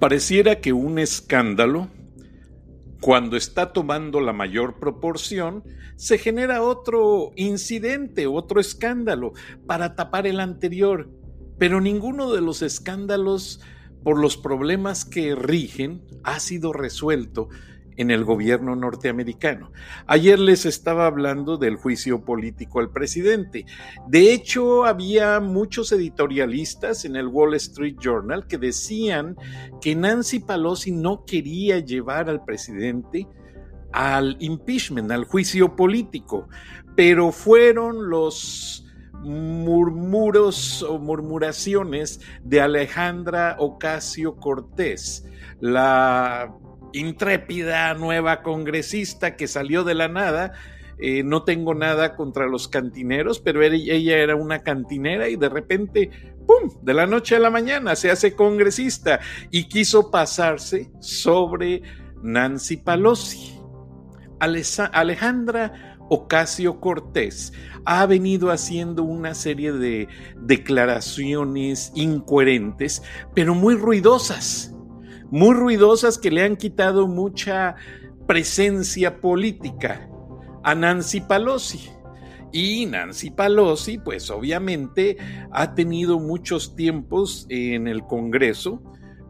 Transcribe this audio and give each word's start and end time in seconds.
Pareciera 0.00 0.62
que 0.62 0.72
un 0.72 0.98
escándalo, 0.98 1.88
cuando 3.02 3.36
está 3.36 3.74
tomando 3.74 4.22
la 4.22 4.32
mayor 4.32 4.80
proporción, 4.80 5.62
se 5.96 6.16
genera 6.16 6.62
otro 6.62 7.32
incidente, 7.36 8.26
otro 8.26 8.60
escándalo 8.60 9.34
para 9.66 9.96
tapar 9.96 10.26
el 10.26 10.40
anterior. 10.40 11.10
Pero 11.58 11.82
ninguno 11.82 12.32
de 12.32 12.40
los 12.40 12.62
escándalos 12.62 13.60
por 14.02 14.18
los 14.18 14.38
problemas 14.38 15.04
que 15.04 15.34
rigen 15.34 16.02
ha 16.24 16.40
sido 16.40 16.72
resuelto 16.72 17.50
en 18.00 18.10
el 18.10 18.24
gobierno 18.24 18.74
norteamericano. 18.76 19.72
Ayer 20.06 20.38
les 20.38 20.64
estaba 20.64 21.06
hablando 21.06 21.58
del 21.58 21.76
juicio 21.76 22.24
político 22.24 22.80
al 22.80 22.90
presidente. 22.90 23.66
De 24.08 24.32
hecho, 24.32 24.86
había 24.86 25.38
muchos 25.38 25.92
editorialistas 25.92 27.04
en 27.04 27.14
el 27.14 27.28
Wall 27.28 27.54
Street 27.56 27.96
Journal 28.00 28.46
que 28.46 28.56
decían 28.56 29.36
que 29.82 29.94
Nancy 29.94 30.40
Pelosi 30.40 30.92
no 30.92 31.26
quería 31.26 31.80
llevar 31.80 32.30
al 32.30 32.42
presidente 32.42 33.28
al 33.92 34.36
impeachment, 34.40 35.10
al 35.10 35.24
juicio 35.24 35.76
político, 35.76 36.48
pero 36.96 37.32
fueron 37.32 38.08
los 38.08 38.86
murmuros 39.22 40.82
o 40.82 40.98
murmuraciones 40.98 42.20
de 42.44 42.62
Alejandra 42.62 43.56
Ocasio 43.58 44.36
Cortés, 44.36 45.26
la 45.60 46.50
intrépida 46.92 47.94
nueva 47.94 48.42
congresista 48.42 49.36
que 49.36 49.48
salió 49.48 49.84
de 49.84 49.94
la 49.94 50.08
nada. 50.08 50.52
Eh, 50.98 51.22
no 51.22 51.44
tengo 51.44 51.74
nada 51.74 52.14
contra 52.14 52.46
los 52.46 52.68
cantineros, 52.68 53.40
pero 53.40 53.62
ella 53.62 54.18
era 54.18 54.36
una 54.36 54.62
cantinera 54.62 55.28
y 55.28 55.36
de 55.36 55.48
repente, 55.48 56.10
¡pum!, 56.46 56.70
de 56.82 56.92
la 56.92 57.06
noche 57.06 57.36
a 57.36 57.40
la 57.40 57.50
mañana 57.50 57.96
se 57.96 58.10
hace 58.10 58.34
congresista 58.34 59.20
y 59.50 59.64
quiso 59.64 60.10
pasarse 60.10 60.90
sobre 61.00 61.82
Nancy 62.22 62.76
Pelosi. 62.76 63.58
Alejandra 64.40 65.96
Ocasio 66.10 66.80
Cortés 66.80 67.52
ha 67.84 68.04
venido 68.04 68.50
haciendo 68.50 69.04
una 69.04 69.34
serie 69.34 69.72
de 69.72 70.08
declaraciones 70.36 71.92
incoherentes, 71.94 73.02
pero 73.34 73.54
muy 73.54 73.76
ruidosas 73.76 74.74
muy 75.30 75.54
ruidosas 75.54 76.18
que 76.18 76.30
le 76.30 76.42
han 76.42 76.56
quitado 76.56 77.06
mucha 77.06 77.76
presencia 78.26 79.20
política 79.20 80.08
a 80.62 80.74
Nancy 80.74 81.20
Pelosi. 81.20 81.90
Y 82.52 82.86
Nancy 82.86 83.30
Pelosi, 83.30 83.98
pues 83.98 84.30
obviamente 84.30 85.16
ha 85.52 85.74
tenido 85.74 86.18
muchos 86.18 86.74
tiempos 86.74 87.46
en 87.48 87.86
el 87.86 88.02
Congreso. 88.04 88.82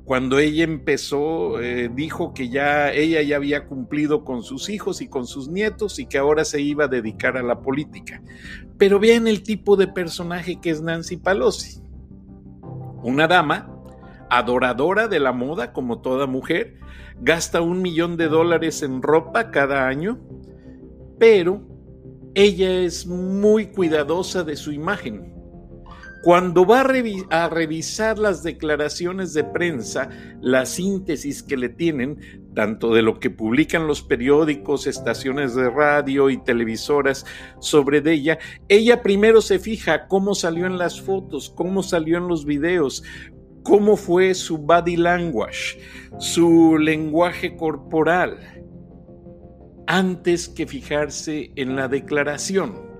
Cuando 0.04 0.38
ella 0.38 0.64
empezó, 0.64 1.60
eh, 1.60 1.90
dijo 1.94 2.34
que 2.34 2.48
ya 2.48 2.90
ella 2.92 3.22
ya 3.22 3.36
había 3.36 3.66
cumplido 3.66 4.24
con 4.24 4.42
sus 4.42 4.68
hijos 4.68 5.02
y 5.02 5.08
con 5.08 5.26
sus 5.26 5.48
nietos 5.48 5.98
y 5.98 6.06
que 6.06 6.18
ahora 6.18 6.44
se 6.44 6.60
iba 6.60 6.86
a 6.86 6.88
dedicar 6.88 7.36
a 7.36 7.42
la 7.42 7.60
política. 7.60 8.22
Pero 8.76 8.98
vean 8.98 9.28
el 9.28 9.42
tipo 9.42 9.76
de 9.76 9.86
personaje 9.86 10.60
que 10.60 10.70
es 10.70 10.82
Nancy 10.82 11.18
Pelosi. 11.18 11.80
Una 13.02 13.28
dama 13.28 13.79
adoradora 14.30 15.08
de 15.08 15.20
la 15.20 15.32
moda 15.32 15.72
como 15.72 16.00
toda 16.00 16.26
mujer, 16.26 16.78
gasta 17.20 17.60
un 17.60 17.82
millón 17.82 18.16
de 18.16 18.28
dólares 18.28 18.82
en 18.82 19.02
ropa 19.02 19.50
cada 19.50 19.86
año, 19.86 20.18
pero 21.18 21.62
ella 22.34 22.80
es 22.80 23.06
muy 23.06 23.66
cuidadosa 23.66 24.44
de 24.44 24.56
su 24.56 24.72
imagen. 24.72 25.34
Cuando 26.22 26.66
va 26.66 26.80
a, 27.30 27.48
revisar 27.48 28.18
las 28.18 28.42
declaraciones 28.42 29.32
de 29.32 29.42
prensa, 29.42 30.10
la 30.42 30.66
síntesis 30.66 31.42
que 31.42 31.56
le 31.56 31.70
tienen, 31.70 32.18
tanto 32.54 32.92
de 32.92 33.00
lo 33.00 33.18
que 33.18 33.30
publican 33.30 33.86
los 33.86 34.02
periódicos, 34.02 34.86
estaciones 34.86 35.54
de 35.54 35.70
radio 35.70 36.28
y 36.28 36.36
televisoras 36.36 37.24
sobre 37.58 38.02
ella, 38.12 38.38
ella 38.68 39.02
primero 39.02 39.40
se 39.40 39.58
fija 39.58 40.08
cómo 40.08 40.34
salió 40.34 40.66
en 40.66 40.76
las 40.76 41.00
fotos, 41.00 41.48
cómo 41.48 41.82
salió 41.82 42.18
en 42.18 42.28
los 42.28 42.44
videos, 42.44 43.02
cómo 43.62 43.96
fue 43.96 44.34
su 44.34 44.58
body 44.58 44.96
language, 44.96 45.78
su 46.18 46.78
lenguaje 46.78 47.56
corporal, 47.56 48.38
antes 49.86 50.48
que 50.48 50.66
fijarse 50.66 51.52
en 51.56 51.76
la 51.76 51.88
declaración. 51.88 52.90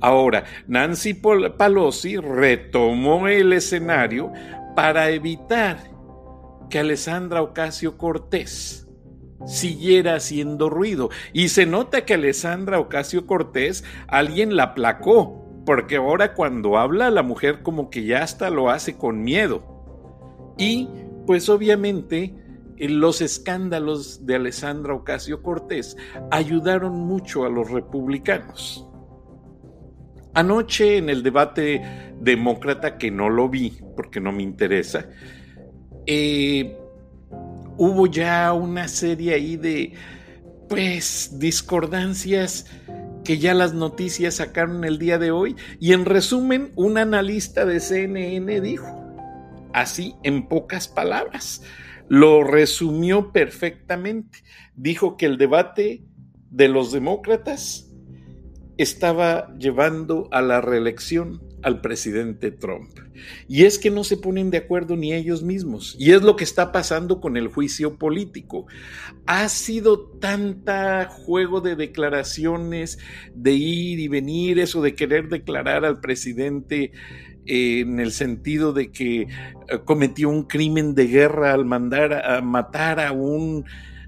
Ahora, 0.00 0.44
Nancy 0.66 1.14
Pelosi 1.14 2.18
retomó 2.18 3.28
el 3.28 3.52
escenario 3.52 4.32
para 4.76 5.10
evitar 5.10 5.78
que 6.68 6.78
Alessandra 6.80 7.42
Ocasio 7.42 7.96
Cortés 7.96 8.86
siguiera 9.46 10.16
haciendo 10.16 10.70
ruido. 10.70 11.10
Y 11.32 11.48
se 11.48 11.66
nota 11.66 12.04
que 12.04 12.14
Alessandra 12.14 12.78
Ocasio 12.78 13.26
Cortés 13.26 13.84
alguien 14.08 14.56
la 14.56 14.64
aplacó, 14.64 15.62
porque 15.64 15.96
ahora 15.96 16.34
cuando 16.34 16.78
habla 16.78 17.10
la 17.10 17.22
mujer 17.22 17.62
como 17.62 17.90
que 17.90 18.04
ya 18.04 18.22
hasta 18.22 18.50
lo 18.50 18.70
hace 18.70 18.96
con 18.96 19.22
miedo. 19.22 19.73
Y 20.56 20.88
pues 21.26 21.48
obviamente 21.48 22.34
los 22.78 23.20
escándalos 23.20 24.26
de 24.26 24.36
Alessandra 24.36 24.94
Ocasio 24.94 25.42
Cortés 25.42 25.96
ayudaron 26.30 26.94
mucho 26.94 27.44
a 27.44 27.48
los 27.48 27.70
republicanos. 27.70 28.86
Anoche 30.34 30.96
en 30.96 31.08
el 31.08 31.22
debate 31.22 32.12
demócrata, 32.20 32.98
que 32.98 33.10
no 33.10 33.30
lo 33.30 33.48
vi 33.48 33.78
porque 33.94 34.20
no 34.20 34.32
me 34.32 34.42
interesa, 34.42 35.08
eh, 36.06 36.76
hubo 37.76 38.06
ya 38.06 38.52
una 38.52 38.88
serie 38.88 39.34
ahí 39.34 39.56
de, 39.56 39.94
pues, 40.68 41.38
discordancias 41.38 42.66
que 43.24 43.38
ya 43.38 43.54
las 43.54 43.74
noticias 43.74 44.34
sacaron 44.34 44.84
el 44.84 44.98
día 44.98 45.18
de 45.18 45.30
hoy. 45.30 45.56
Y 45.78 45.92
en 45.92 46.04
resumen, 46.04 46.72
un 46.74 46.98
analista 46.98 47.64
de 47.64 47.78
CNN 47.78 48.60
dijo, 48.60 49.03
así 49.74 50.14
en 50.22 50.48
pocas 50.48 50.88
palabras. 50.88 51.62
Lo 52.08 52.44
resumió 52.44 53.32
perfectamente. 53.32 54.38
Dijo 54.74 55.16
que 55.16 55.26
el 55.26 55.36
debate 55.36 56.04
de 56.50 56.68
los 56.68 56.92
demócratas 56.92 57.90
estaba 58.78 59.54
llevando 59.58 60.28
a 60.32 60.40
la 60.40 60.60
reelección 60.60 61.42
al 61.64 61.80
presidente 61.80 62.50
Trump. 62.50 62.90
Y 63.48 63.64
es 63.64 63.78
que 63.78 63.90
no 63.90 64.04
se 64.04 64.16
ponen 64.16 64.50
de 64.50 64.58
acuerdo 64.58 64.96
ni 64.96 65.12
ellos 65.12 65.42
mismos. 65.42 65.96
Y 65.98 66.12
es 66.12 66.22
lo 66.22 66.36
que 66.36 66.44
está 66.44 66.72
pasando 66.72 67.20
con 67.20 67.36
el 67.36 67.48
juicio 67.48 67.96
político. 67.96 68.66
Ha 69.26 69.48
sido 69.48 70.00
tanta 70.20 71.06
juego 71.06 71.60
de 71.60 71.74
declaraciones, 71.74 72.98
de 73.34 73.52
ir 73.52 73.98
y 73.98 74.08
venir, 74.08 74.58
eso 74.58 74.82
de 74.82 74.94
querer 74.94 75.28
declarar 75.28 75.84
al 75.84 76.00
presidente 76.00 76.92
en 77.46 77.98
el 77.98 78.12
sentido 78.12 78.72
de 78.72 78.90
que 78.90 79.22
eh, 79.22 79.28
cometió 79.84 80.28
un 80.28 80.44
crimen 80.44 80.94
de 80.94 81.06
guerra 81.06 81.52
al 81.52 81.64
mandar 81.64 82.12
a 82.12 82.40
matar 82.40 83.00
a 83.00 83.12
un 83.12 83.64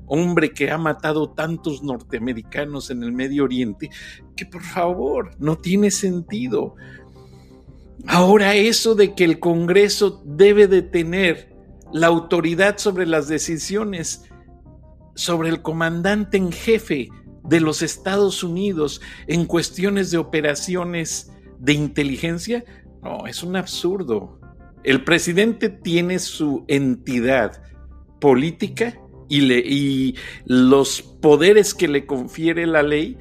hombre 0.07 0.51
que 0.51 0.71
ha 0.71 0.79
matado 0.79 1.31
tantos 1.31 1.83
norteamericanos 1.83 2.91
en 2.91 3.03
el 3.03 3.13
Medio 3.13 3.45
Oriente, 3.45 3.91
que 4.37 4.47
por 4.47 4.63
favor, 4.63 5.33
no 5.39 5.57
tiene 5.57 5.91
sentido. 5.91 6.77
Ahora 8.07 8.55
eso 8.55 8.95
de 8.95 9.15
que 9.15 9.25
el 9.25 9.41
Congreso 9.41 10.23
debe 10.25 10.69
de 10.69 10.83
tener 10.83 11.55
la 11.93 12.09
autoridad 12.09 12.79
sobre 12.79 13.07
las 13.07 13.29
decisiones 13.29 14.25
sobre 15.17 15.49
el 15.49 15.63
comandante 15.63 16.37
en 16.37 16.53
jefe 16.53 17.09
de 17.43 17.61
los 17.61 17.83
Estados 17.83 18.45
Unidos 18.45 19.01
en 19.27 19.47
cuestiones 19.47 20.11
de 20.11 20.19
operaciones 20.19 21.33
de 21.59 21.73
inteligencia, 21.73 22.65
no, 23.03 23.27
es 23.27 23.43
un 23.43 23.57
absurdo. 23.57 24.39
El 24.85 25.03
presidente 25.05 25.69
tiene 25.69 26.19
su 26.19 26.65
entidad 26.69 27.63
política 28.21 29.01
y, 29.29 29.53
y 29.53 30.17
los 30.45 31.03
poderes 31.03 31.75
que 31.75 31.89
le 31.89 32.07
confiere 32.07 32.67
la 32.67 32.83
ley 32.83 33.17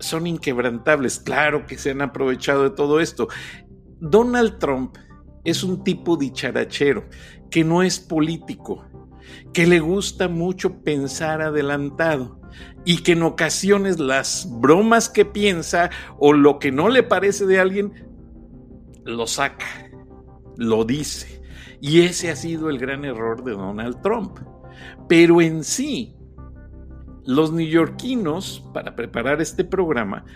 son 0.00 0.26
inquebrantables. 0.26 1.18
Claro 1.18 1.66
que 1.66 1.78
se 1.78 1.92
han 1.92 2.02
aprovechado 2.02 2.64
de 2.64 2.70
todo 2.70 3.00
esto. 3.00 3.28
Donald 4.06 4.58
Trump 4.58 4.98
es 5.44 5.64
un 5.64 5.82
tipo 5.82 6.18
dicharachero 6.18 7.04
que 7.50 7.64
no 7.64 7.82
es 7.82 7.98
político, 7.98 8.84
que 9.54 9.66
le 9.66 9.80
gusta 9.80 10.28
mucho 10.28 10.82
pensar 10.82 11.40
adelantado 11.40 12.38
y 12.84 12.98
que 12.98 13.12
en 13.12 13.22
ocasiones 13.22 13.98
las 13.98 14.46
bromas 14.60 15.08
que 15.08 15.24
piensa 15.24 15.88
o 16.18 16.34
lo 16.34 16.58
que 16.58 16.70
no 16.70 16.90
le 16.90 17.02
parece 17.02 17.46
de 17.46 17.58
alguien 17.58 17.92
lo 19.04 19.26
saca, 19.26 19.90
lo 20.58 20.84
dice. 20.84 21.42
Y 21.80 22.02
ese 22.02 22.30
ha 22.30 22.36
sido 22.36 22.68
el 22.68 22.78
gran 22.78 23.06
error 23.06 23.42
de 23.42 23.52
Donald 23.52 24.02
Trump. 24.02 24.38
Pero 25.08 25.40
en 25.40 25.64
sí, 25.64 26.14
los 27.24 27.52
neoyorquinos, 27.52 28.68
para 28.74 28.94
preparar 28.94 29.40
este 29.40 29.64
programa, 29.64 30.26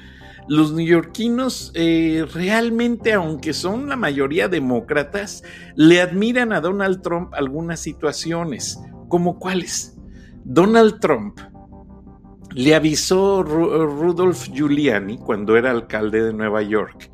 los 0.48 0.72
neoyorquinos 0.72 1.72
eh, 1.74 2.24
realmente, 2.32 3.12
aunque 3.12 3.52
son 3.52 3.88
la 3.88 3.96
mayoría 3.96 4.48
demócratas, 4.48 5.42
le 5.76 6.00
admiran 6.00 6.52
a 6.52 6.60
Donald 6.60 7.02
Trump 7.02 7.34
algunas 7.34 7.80
situaciones, 7.80 8.78
como 9.08 9.38
cuáles. 9.38 9.96
Donald 10.44 11.00
Trump 11.00 11.38
le 12.54 12.74
avisó 12.74 13.42
Rudolf 13.42 14.48
Giuliani 14.52 15.18
cuando 15.18 15.56
era 15.56 15.70
alcalde 15.70 16.22
de 16.22 16.32
Nueva 16.32 16.62
York 16.62 17.10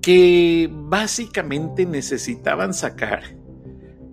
que 0.00 0.68
básicamente 0.72 1.84
necesitaban 1.84 2.72
sacar 2.72 3.22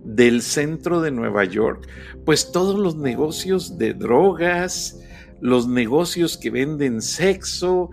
del 0.03 0.41
centro 0.41 1.01
de 1.01 1.11
Nueva 1.11 1.43
York, 1.43 1.87
pues 2.25 2.51
todos 2.51 2.77
los 2.77 2.95
negocios 2.95 3.77
de 3.77 3.93
drogas, 3.93 4.99
los 5.41 5.67
negocios 5.67 6.37
que 6.37 6.49
venden 6.49 7.01
sexo 7.01 7.89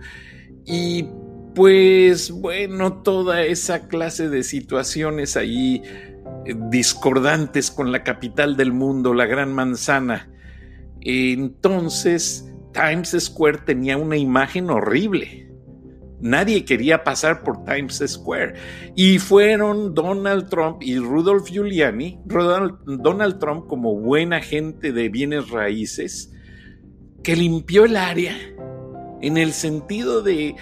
y 0.65 1.07
pues 1.53 2.31
bueno, 2.31 3.01
toda 3.01 3.43
esa 3.43 3.87
clase 3.87 4.29
de 4.29 4.43
situaciones 4.43 5.37
ahí 5.37 5.81
eh, 6.45 6.55
discordantes 6.69 7.71
con 7.71 7.91
la 7.91 8.03
capital 8.03 8.57
del 8.57 8.73
mundo, 8.73 9.13
la 9.13 9.25
Gran 9.25 9.53
Manzana. 9.53 10.29
Entonces, 11.01 12.51
Times 12.73 13.15
Square 13.17 13.59
tenía 13.59 13.95
una 13.95 14.17
imagen 14.17 14.69
horrible 14.69 15.45
Nadie 16.25 16.63
quería 16.63 17.03
pasar 17.03 17.43
por 17.43 17.65
Times 17.65 18.01
Square. 18.07 18.55
Y 18.95 19.19
fueron 19.19 19.93
Donald 19.93 20.49
Trump 20.49 20.81
y 20.81 20.97
Rudolph 20.97 21.47
Giuliani, 21.47 22.19
Donald 22.25 23.39
Trump 23.39 23.67
como 23.67 23.95
buena 23.99 24.41
gente 24.41 24.91
de 24.91 25.09
bienes 25.09 25.49
raíces, 25.49 26.33
que 27.25 27.35
limpió 27.35 27.85
el 27.85 27.97
área 27.97 28.37
en 29.19 29.37
el 29.37 29.51
sentido 29.51 30.21
de 30.21 30.55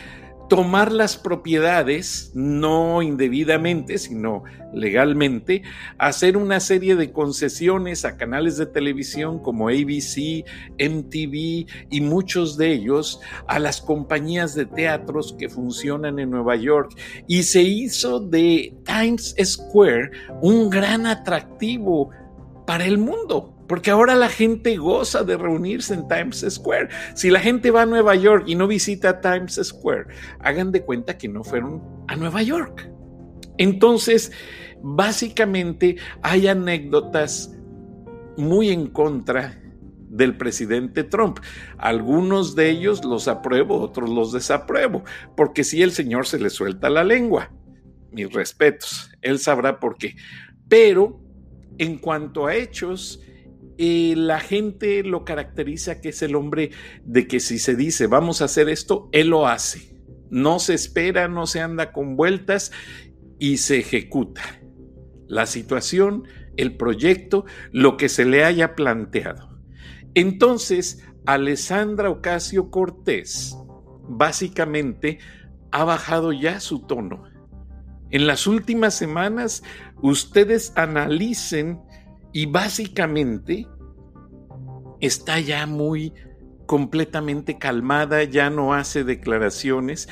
tomar 0.47 0.93
las 0.93 1.17
propiedades, 1.17 2.31
no 2.33 3.01
indebidamente, 3.01 3.97
sino 3.97 4.43
legalmente, 4.73 5.63
hacer 5.97 6.37
una 6.37 6.61
serie 6.61 6.95
de 6.95 7.11
concesiones 7.11 8.05
a 8.05 8.15
canales 8.15 8.55
de 8.55 8.65
televisión 8.65 9.39
como 9.39 9.67
ABC, 9.67 10.45
MTV 10.79 11.67
y 11.89 12.01
muchos 12.01 12.55
de 12.55 12.71
ellos 12.71 13.19
a 13.45 13.59
las 13.59 13.81
compañías 13.81 14.55
de 14.55 14.65
teatros 14.65 15.35
que 15.37 15.49
funcionan 15.49 16.17
en 16.17 16.29
Nueva 16.29 16.55
York. 16.55 16.97
Y 17.27 17.43
se 17.43 17.61
hizo 17.61 18.21
de 18.21 18.73
Times 18.85 19.35
Square 19.43 20.11
un 20.41 20.69
gran 20.69 21.07
atractivo 21.07 22.09
para 22.65 22.85
el 22.85 22.99
mundo. 22.99 23.52
Porque 23.67 23.91
ahora 23.91 24.15
la 24.15 24.29
gente 24.29 24.77
goza 24.77 25.23
de 25.23 25.37
reunirse 25.37 25.93
en 25.93 26.07
Times 26.07 26.45
Square. 26.49 26.89
Si 27.15 27.29
la 27.29 27.39
gente 27.39 27.71
va 27.71 27.83
a 27.83 27.85
Nueva 27.85 28.15
York 28.15 28.43
y 28.47 28.55
no 28.55 28.67
visita 28.67 29.21
Times 29.21 29.59
Square, 29.63 30.07
hagan 30.39 30.71
de 30.71 30.83
cuenta 30.83 31.17
que 31.17 31.27
no 31.27 31.43
fueron 31.43 31.81
a 32.07 32.15
Nueva 32.15 32.41
York. 32.41 32.89
Entonces, 33.57 34.31
básicamente 34.81 35.97
hay 36.21 36.47
anécdotas 36.47 37.55
muy 38.37 38.69
en 38.69 38.87
contra 38.87 39.59
del 40.09 40.37
presidente 40.37 41.03
Trump. 41.03 41.39
Algunos 41.77 42.55
de 42.55 42.69
ellos 42.69 43.03
los 43.03 43.27
apruebo, 43.27 43.79
otros 43.79 44.09
los 44.09 44.31
desapruebo, 44.31 45.03
porque 45.35 45.63
si 45.63 45.81
el 45.81 45.91
señor 45.91 46.27
se 46.27 46.39
le 46.39 46.49
suelta 46.49 46.89
la 46.89 47.03
lengua, 47.03 47.51
mis 48.11 48.31
respetos, 48.31 49.11
él 49.21 49.39
sabrá 49.39 49.79
por 49.79 49.97
qué. 49.97 50.15
Pero 50.67 51.19
en 51.77 51.97
cuanto 51.97 52.45
a 52.45 52.55
hechos, 52.55 53.21
la 53.77 54.39
gente 54.39 55.03
lo 55.03 55.25
caracteriza 55.25 55.99
que 56.01 56.09
es 56.09 56.21
el 56.21 56.35
hombre 56.35 56.71
de 57.03 57.27
que 57.27 57.39
si 57.39 57.59
se 57.59 57.75
dice 57.75 58.07
vamos 58.07 58.41
a 58.41 58.45
hacer 58.45 58.69
esto, 58.69 59.09
él 59.11 59.29
lo 59.29 59.47
hace. 59.47 59.97
No 60.29 60.59
se 60.59 60.73
espera, 60.73 61.27
no 61.27 61.45
se 61.45 61.61
anda 61.61 61.91
con 61.91 62.15
vueltas 62.15 62.71
y 63.39 63.57
se 63.57 63.79
ejecuta. 63.79 64.41
La 65.27 65.45
situación, 65.45 66.27
el 66.57 66.75
proyecto, 66.75 67.45
lo 67.71 67.97
que 67.97 68.09
se 68.09 68.25
le 68.25 68.43
haya 68.43 68.75
planteado. 68.75 69.59
Entonces, 70.15 71.03
Alessandra 71.25 72.09
Ocasio 72.09 72.69
Cortés 72.69 73.55
básicamente 74.07 75.19
ha 75.71 75.83
bajado 75.83 76.33
ya 76.33 76.59
su 76.59 76.85
tono. 76.85 77.23
En 78.11 78.27
las 78.27 78.45
últimas 78.45 78.93
semanas, 78.93 79.63
ustedes 80.01 80.73
analicen 80.75 81.79
y 82.33 82.47
básicamente 82.47 83.67
está 84.99 85.39
ya 85.39 85.65
muy 85.65 86.13
completamente 86.65 87.57
calmada, 87.57 88.23
ya 88.23 88.49
no 88.49 88.73
hace 88.73 89.03
declaraciones 89.03 90.09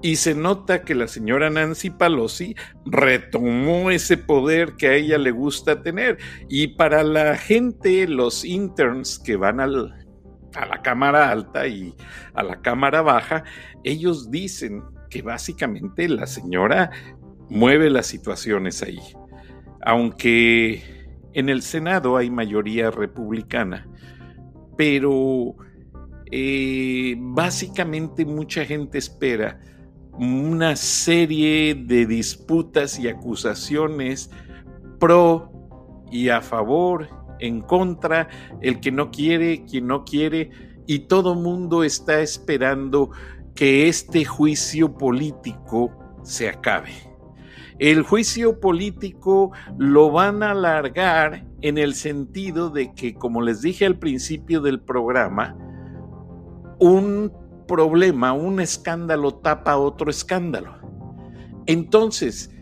y 0.00 0.16
se 0.16 0.34
nota 0.34 0.82
que 0.82 0.94
la 0.94 1.08
señora 1.08 1.50
Nancy 1.50 1.90
Pelosi 1.90 2.54
retomó 2.86 3.90
ese 3.90 4.16
poder 4.16 4.74
que 4.76 4.88
a 4.88 4.94
ella 4.94 5.18
le 5.18 5.32
gusta 5.32 5.82
tener. 5.82 6.18
Y 6.48 6.68
para 6.68 7.02
la 7.02 7.36
gente, 7.36 8.06
los 8.06 8.44
interns 8.44 9.18
que 9.18 9.36
van 9.36 9.60
a 9.60 9.66
la 9.66 10.82
Cámara 10.82 11.30
Alta 11.30 11.66
y 11.66 11.94
a 12.34 12.44
la 12.44 12.60
Cámara 12.60 13.02
Baja, 13.02 13.42
ellos 13.82 14.30
dicen 14.30 14.84
que 15.10 15.22
básicamente 15.22 16.08
la 16.08 16.26
señora 16.26 16.90
mueve 17.50 17.90
las 17.90 18.06
situaciones 18.06 18.82
ahí. 18.82 19.00
Aunque 19.82 20.97
en 21.38 21.48
el 21.48 21.62
Senado 21.62 22.16
hay 22.16 22.30
mayoría 22.30 22.90
republicana, 22.90 23.86
pero 24.76 25.54
eh, 26.32 27.14
básicamente 27.16 28.24
mucha 28.24 28.64
gente 28.64 28.98
espera 28.98 29.60
una 30.18 30.74
serie 30.74 31.76
de 31.76 32.06
disputas 32.06 32.98
y 32.98 33.06
acusaciones 33.06 34.32
pro 34.98 35.52
y 36.10 36.28
a 36.28 36.40
favor, 36.40 37.08
en 37.38 37.60
contra, 37.60 38.28
el 38.60 38.80
que 38.80 38.90
no 38.90 39.12
quiere, 39.12 39.64
quien 39.64 39.86
no 39.86 40.04
quiere, 40.04 40.50
y 40.88 41.06
todo 41.06 41.36
mundo 41.36 41.84
está 41.84 42.20
esperando 42.20 43.12
que 43.54 43.86
este 43.86 44.24
juicio 44.24 44.92
político 44.92 45.92
se 46.24 46.48
acabe. 46.48 47.07
El 47.78 48.02
juicio 48.02 48.58
político 48.58 49.52
lo 49.76 50.10
van 50.10 50.42
a 50.42 50.50
alargar 50.50 51.46
en 51.60 51.78
el 51.78 51.94
sentido 51.94 52.70
de 52.70 52.92
que, 52.92 53.14
como 53.14 53.40
les 53.40 53.62
dije 53.62 53.86
al 53.86 53.98
principio 53.98 54.60
del 54.60 54.80
programa, 54.80 55.56
un 56.80 57.32
problema, 57.68 58.32
un 58.32 58.58
escándalo 58.58 59.34
tapa 59.34 59.76
otro 59.76 60.10
escándalo. 60.10 60.76
Entonces, 61.66 62.52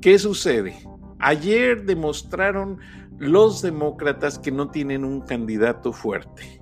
¿qué 0.00 0.18
sucede? 0.18 0.76
Ayer 1.20 1.84
demostraron 1.84 2.78
los 3.18 3.62
demócratas 3.62 4.38
que 4.38 4.50
no 4.50 4.70
tienen 4.70 5.04
un 5.04 5.20
candidato 5.20 5.92
fuerte. 5.92 6.60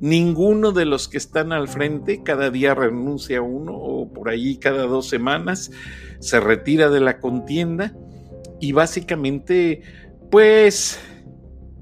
Ninguno 0.00 0.72
de 0.72 0.84
los 0.84 1.08
que 1.08 1.16
están 1.16 1.52
al 1.52 1.68
frente 1.68 2.22
cada 2.22 2.50
día 2.50 2.74
renuncia 2.74 3.40
uno 3.40 3.74
o 3.74 4.12
por 4.12 4.28
ahí 4.28 4.58
cada 4.58 4.86
dos 4.86 5.08
semanas 5.08 5.70
se 6.20 6.38
retira 6.40 6.90
de 6.90 7.00
la 7.00 7.18
contienda 7.18 7.94
y 8.60 8.72
básicamente 8.72 9.82
pues 10.30 11.00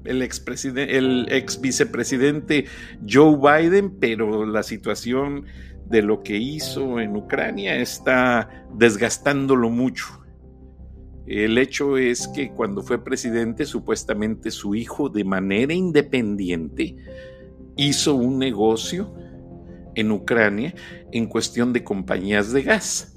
el 0.05 0.21
ex, 0.21 0.43
el 0.75 1.27
ex 1.29 1.59
vicepresidente 1.59 2.65
Joe 3.07 3.37
Biden, 3.37 3.97
pero 3.99 4.45
la 4.45 4.63
situación 4.63 5.45
de 5.87 6.01
lo 6.01 6.23
que 6.23 6.37
hizo 6.37 6.99
en 6.99 7.15
Ucrania 7.15 7.75
está 7.77 8.65
desgastándolo 8.73 9.69
mucho. 9.69 10.05
El 11.27 11.57
hecho 11.57 11.97
es 11.97 12.27
que 12.27 12.51
cuando 12.51 12.83
fue 12.83 13.03
presidente, 13.03 13.65
supuestamente 13.65 14.51
su 14.51 14.75
hijo 14.75 15.09
de 15.09 15.23
manera 15.23 15.73
independiente 15.73 16.95
hizo 17.77 18.15
un 18.15 18.39
negocio 18.39 19.13
en 19.95 20.11
Ucrania 20.11 20.73
en 21.11 21.27
cuestión 21.27 21.73
de 21.73 21.83
compañías 21.83 22.51
de 22.51 22.63
gas. 22.63 23.11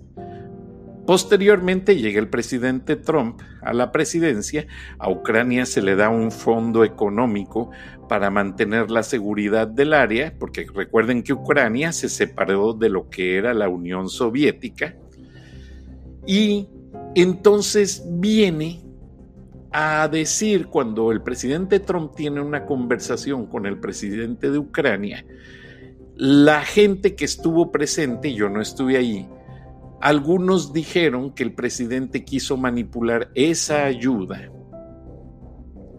Posteriormente 1.07 1.97
llega 1.97 2.21
el 2.21 2.29
presidente 2.29 2.95
Trump 2.95 3.41
a 3.63 3.73
la 3.73 3.93
presidencia, 3.93 4.67
a 4.99 5.11
Ucrania 5.11 5.65
se 5.65 5.81
le 5.81 5.97
da 5.97 6.11
un 6.11 6.31
fondo 6.31 6.85
económico 6.85 7.71
para 8.11 8.29
mantener 8.29 8.91
la 8.91 9.03
seguridad 9.03 9.67
del 9.67 9.95
área, 9.95 10.35
porque 10.39 10.67
recuerden 10.75 11.23
que 11.23 11.33
Ucrania 11.33 11.93
se 11.93 12.11
separó 12.11 12.75
de 12.75 12.91
lo 12.91 13.09
que 13.09 13.39
era 13.39 13.55
la 13.55 13.71
Unión 13.71 14.11
Soviética, 14.11 14.97
y 16.27 16.69
entonces 17.15 18.05
viene 18.07 18.83
a 19.71 20.09
decir 20.09 20.67
cuando 20.67 21.13
el 21.13 21.23
presidente 21.23 21.81
Trump 21.81 22.15
tiene 22.15 22.41
una 22.41 22.65
conversación 22.65 23.47
con 23.47 23.67
el 23.67 23.79
presidente 23.79 24.51
de 24.51 24.59
Ucrania, 24.59 25.25
la 26.17 26.63
gente 26.63 27.15
que 27.15 27.25
estuvo 27.25 27.71
presente, 27.71 28.35
yo 28.35 28.49
no 28.49 28.61
estuve 28.61 28.97
ahí, 28.97 29.29
algunos 30.01 30.73
dijeron 30.73 31.33
que 31.33 31.43
el 31.43 31.53
presidente 31.53 32.25
quiso 32.25 32.57
manipular 32.57 33.31
esa 33.35 33.85
ayuda 33.85 34.51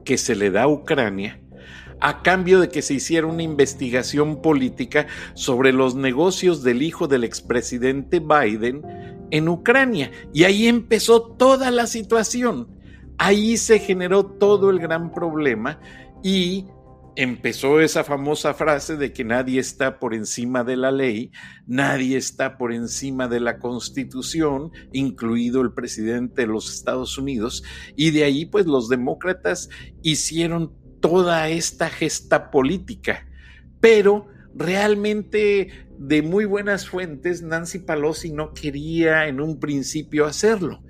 que 0.05 0.17
se 0.17 0.35
le 0.35 0.51
da 0.51 0.63
a 0.63 0.67
Ucrania 0.67 1.39
a 2.01 2.21
cambio 2.21 2.59
de 2.59 2.69
que 2.69 2.81
se 2.81 2.93
hiciera 2.93 3.27
una 3.27 3.43
investigación 3.43 4.41
política 4.41 5.07
sobre 5.33 5.73
los 5.73 5.95
negocios 5.95 6.63
del 6.63 6.81
hijo 6.81 7.07
del 7.07 7.23
expresidente 7.23 8.19
Biden 8.19 8.81
en 9.31 9.49
Ucrania. 9.49 10.11
Y 10.33 10.45
ahí 10.45 10.67
empezó 10.67 11.21
toda 11.21 11.71
la 11.71 11.87
situación. 11.87 12.78
Ahí 13.21 13.57
se 13.57 13.79
generó 13.79 14.25
todo 14.25 14.69
el 14.69 14.79
gran 14.79 15.11
problema 15.11 15.79
y 16.23 16.67
empezó 17.17 17.81
esa 17.81 18.05
famosa 18.05 18.53
frase 18.53 18.95
de 18.95 19.11
que 19.11 19.25
nadie 19.25 19.59
está 19.59 19.99
por 19.99 20.13
encima 20.13 20.63
de 20.63 20.77
la 20.77 20.89
ley, 20.89 21.31
nadie 21.67 22.15
está 22.15 22.57
por 22.57 22.71
encima 22.71 23.27
de 23.27 23.41
la 23.41 23.59
constitución, 23.59 24.71
incluido 24.93 25.59
el 25.59 25.73
presidente 25.73 26.43
de 26.43 26.47
los 26.47 26.73
Estados 26.73 27.17
Unidos, 27.17 27.61
y 27.97 28.11
de 28.11 28.23
ahí 28.23 28.45
pues 28.45 28.65
los 28.67 28.87
demócratas 28.87 29.69
hicieron 30.01 30.73
toda 31.01 31.49
esta 31.49 31.89
gesta 31.89 32.49
política, 32.51 33.27
pero 33.81 34.27
realmente 34.55 35.89
de 35.97 36.21
muy 36.21 36.45
buenas 36.45 36.87
fuentes 36.87 37.41
Nancy 37.41 37.79
Pelosi 37.79 38.31
no 38.31 38.53
quería 38.53 39.27
en 39.27 39.41
un 39.41 39.59
principio 39.59 40.25
hacerlo 40.25 40.81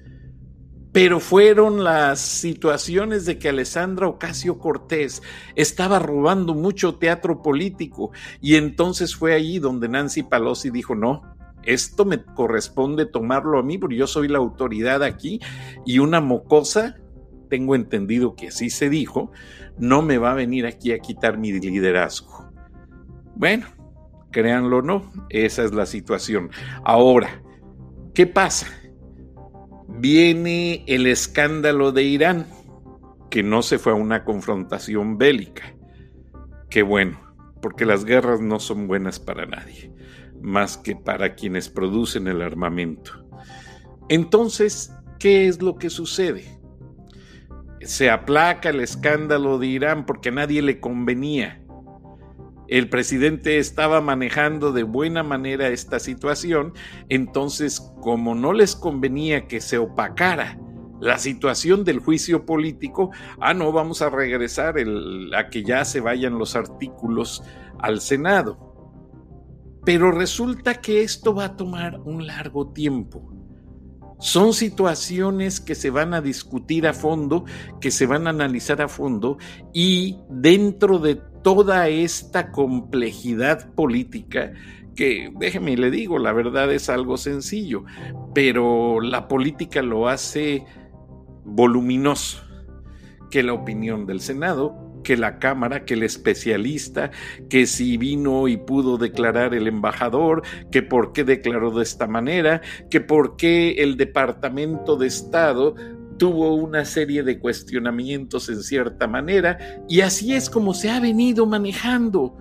pero 1.02 1.22
fueron 1.22 1.86
las 1.86 2.20
situaciones 2.20 3.26
de 3.26 3.40
que 3.40 3.48
Alessandra 3.48 4.10
Ocasio 4.10 4.60
Cortés 4.60 5.24
estaba 5.56 5.98
robando 5.98 6.54
mucho 6.54 6.96
teatro 6.96 7.42
político 7.42 8.12
y 8.42 8.56
entonces 8.56 9.16
fue 9.16 9.34
allí 9.34 9.60
donde 9.60 9.88
Nancy 9.88 10.24
Pelosi 10.24 10.72
dijo, 10.72 10.96
no, 10.96 11.22
esto 11.64 12.04
me 12.04 12.22
corresponde 12.22 13.06
tomarlo 13.06 13.60
a 13.60 13.64
mí 13.64 13.78
porque 13.78 13.96
yo 13.96 14.08
soy 14.08 14.28
la 14.28 14.40
autoridad 14.40 15.02
aquí 15.02 15.40
y 15.86 16.00
una 16.00 16.20
mocosa, 16.20 16.98
tengo 17.50 17.76
entendido 17.76 18.36
que 18.36 18.50
así 18.50 18.70
se 18.70 18.90
dijo, 18.90 19.32
no 19.78 20.02
me 20.02 20.18
va 20.18 20.32
a 20.32 20.36
venir 20.36 20.66
aquí 20.66 20.92
a 20.92 21.00
quitar 21.00 21.38
mi 21.38 21.54
liderazgo. 21.54 22.52
Bueno, 23.38 23.68
créanlo 24.32 24.80
o 24.80 24.82
no, 24.82 25.10
esa 25.30 25.64
es 25.64 25.74
la 25.74 25.86
situación. 25.86 26.50
Ahora, 26.84 27.42
¿qué 28.14 28.28
pasa? 28.28 28.68
Viene 29.98 30.84
el 30.88 31.08
escándalo 31.08 31.92
de 31.92 32.04
Irán, 32.04 32.48
que 33.30 33.44
no 33.44 33.62
se 33.62 33.80
fue 33.80 33.94
a 33.94 33.96
una 33.96 34.24
confrontación 34.24 35.18
bélica. 35.18 35.76
Qué 36.70 36.84
bueno, 36.84 37.20
porque 37.62 37.86
las 37.86 38.06
guerras 38.06 38.42
no 38.42 38.60
son 38.60 38.88
buenas 38.88 39.20
para 39.20 39.46
nadie, 39.46 39.92
más 40.42 40.78
que 40.78 40.96
para 40.96 41.36
quienes 41.36 41.70
producen 41.70 42.28
el 42.28 42.42
armamento. 42.42 43.26
Entonces, 44.08 44.94
¿qué 45.20 45.48
es 45.48 45.62
lo 45.62 45.76
que 45.76 45.90
sucede? 45.90 46.46
Se 47.82 48.10
aplaca 48.10 48.70
el 48.70 48.82
escándalo 48.82 49.58
de 49.58 49.68
Irán 49.68 50.06
porque 50.06 50.30
a 50.30 50.34
nadie 50.34 50.62
le 50.62 50.80
convenía 50.80 51.62
el 52.70 52.88
presidente 52.90 53.58
estaba 53.58 54.00
manejando 54.00 54.72
de 54.72 54.84
buena 54.84 55.24
manera 55.24 55.70
esta 55.70 56.00
situación, 56.00 56.74
entonces 57.10 57.82
como 58.02 58.36
no 58.36 58.54
les 58.54 58.76
convenía 58.76 59.48
que 59.48 59.60
se 59.60 59.78
opacara 59.78 60.60
la 61.00 61.18
situación 61.18 61.84
del 61.84 62.00
juicio 62.00 62.46
político, 62.46 63.12
ah, 63.40 63.54
no, 63.54 63.72
vamos 63.72 64.02
a 64.02 64.10
regresar 64.10 64.76
a 65.36 65.50
que 65.50 65.64
ya 65.64 65.86
se 65.86 66.02
vayan 66.02 66.38
los 66.38 66.56
artículos 66.56 67.42
al 67.80 68.02
Senado. 68.02 68.70
Pero 69.86 70.12
resulta 70.12 70.76
que 70.76 71.02
esto 71.02 71.34
va 71.34 71.46
a 71.46 71.56
tomar 71.56 72.00
un 72.02 72.28
largo 72.28 72.72
tiempo. 72.74 73.34
Son 74.20 74.54
situaciones 74.54 75.62
que 75.62 75.76
se 75.76 75.90
van 75.90 76.14
a 76.14 76.20
discutir 76.20 76.86
a 76.86 76.94
fondo, 76.94 77.46
que 77.80 77.90
se 77.90 78.06
van 78.06 78.28
a 78.28 78.32
analizar 78.32 78.82
a 78.82 78.90
fondo 78.90 79.38
y 79.74 80.18
dentro 80.30 81.00
de 81.00 81.22
toda 81.42 81.88
esta 81.88 82.52
complejidad 82.52 83.74
política 83.74 84.54
que, 84.96 85.32
déjeme 85.38 85.78
le 85.78 85.92
digo, 85.92 86.20
la 86.20 86.34
verdad 86.34 86.72
es 86.74 86.90
algo 86.90 87.18
sencillo, 87.18 87.86
pero 88.34 89.00
la 89.00 89.28
política 89.28 89.82
lo 89.82 90.10
hace 90.10 90.66
voluminoso, 91.46 92.44
que 93.32 93.44
la 93.44 93.54
opinión 93.54 94.06
del 94.06 94.20
Senado, 94.20 94.90
que 95.04 95.16
la 95.16 95.40
Cámara, 95.40 95.86
que 95.86 95.94
el 95.94 96.04
especialista, 96.04 97.12
que 97.50 97.66
si 97.66 97.98
vino 97.98 98.48
y 98.48 98.58
pudo 98.58 98.98
declarar 98.98 99.54
el 99.54 99.68
embajador, 99.68 100.44
que 100.72 100.82
por 100.82 101.14
qué 101.14 101.24
declaró 101.24 101.72
de 101.72 101.84
esta 101.84 102.08
manera, 102.08 102.62
que 102.90 103.00
por 103.00 103.38
qué 103.38 103.72
el 103.80 103.96
Departamento 103.98 104.98
de 104.98 105.08
Estado 105.08 105.76
tuvo 106.20 106.54
una 106.54 106.86
serie 106.86 107.24
de 107.24 107.40
cuestionamientos 107.40 108.50
en 108.50 108.62
cierta 108.62 109.08
manera 109.08 109.58
y 109.88 110.02
así 110.02 110.36
es 110.36 110.50
como 110.50 110.76
se 110.76 110.92
ha 110.92 111.00
venido 111.00 111.48
manejando 111.48 112.38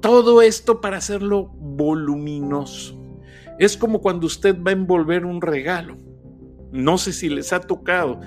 todo 0.00 0.42
esto 0.42 0.80
para 0.80 0.96
hacerlo 0.96 1.52
voluminoso. 1.54 2.98
Es 3.60 3.76
como 3.76 4.00
cuando 4.00 4.26
usted 4.26 4.60
va 4.60 4.70
a 4.70 4.74
envolver 4.74 5.24
un 5.24 5.40
regalo. 5.40 5.96
No 6.72 6.98
sé 6.98 7.12
si 7.12 7.28
les 7.28 7.52
ha 7.52 7.60
tocado 7.60 8.20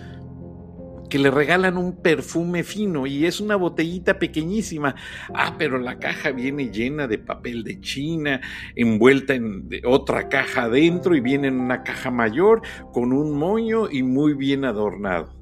que 1.10 1.20
le 1.20 1.32
regalan 1.32 1.78
un 1.78 2.02
perfume 2.02 2.64
fino 2.64 3.06
y 3.06 3.26
es 3.26 3.40
una 3.40 3.56
botellita 3.56 4.20
pequeñísima. 4.20 4.96
Ah, 5.34 5.56
pero 5.58 5.78
la 5.78 6.00
caja 6.00 6.32
viene 6.32 6.72
llena 6.72 7.08
de 7.08 7.18
papel 7.18 7.64
de 7.64 7.80
China, 7.80 8.42
envuelta 8.76 9.34
en 9.34 9.70
otra 9.86 10.30
caja 10.30 10.64
adentro 10.64 11.16
y 11.16 11.22
viene 11.22 11.48
en 11.48 11.60
una 11.60 11.84
caja 11.84 12.12
mayor 12.12 12.62
con 12.92 13.14
un 13.14 13.38
moño 13.38 13.90
y 13.90 14.04
muy 14.04 14.34
bien 14.34 14.66
adornado. 14.66 15.36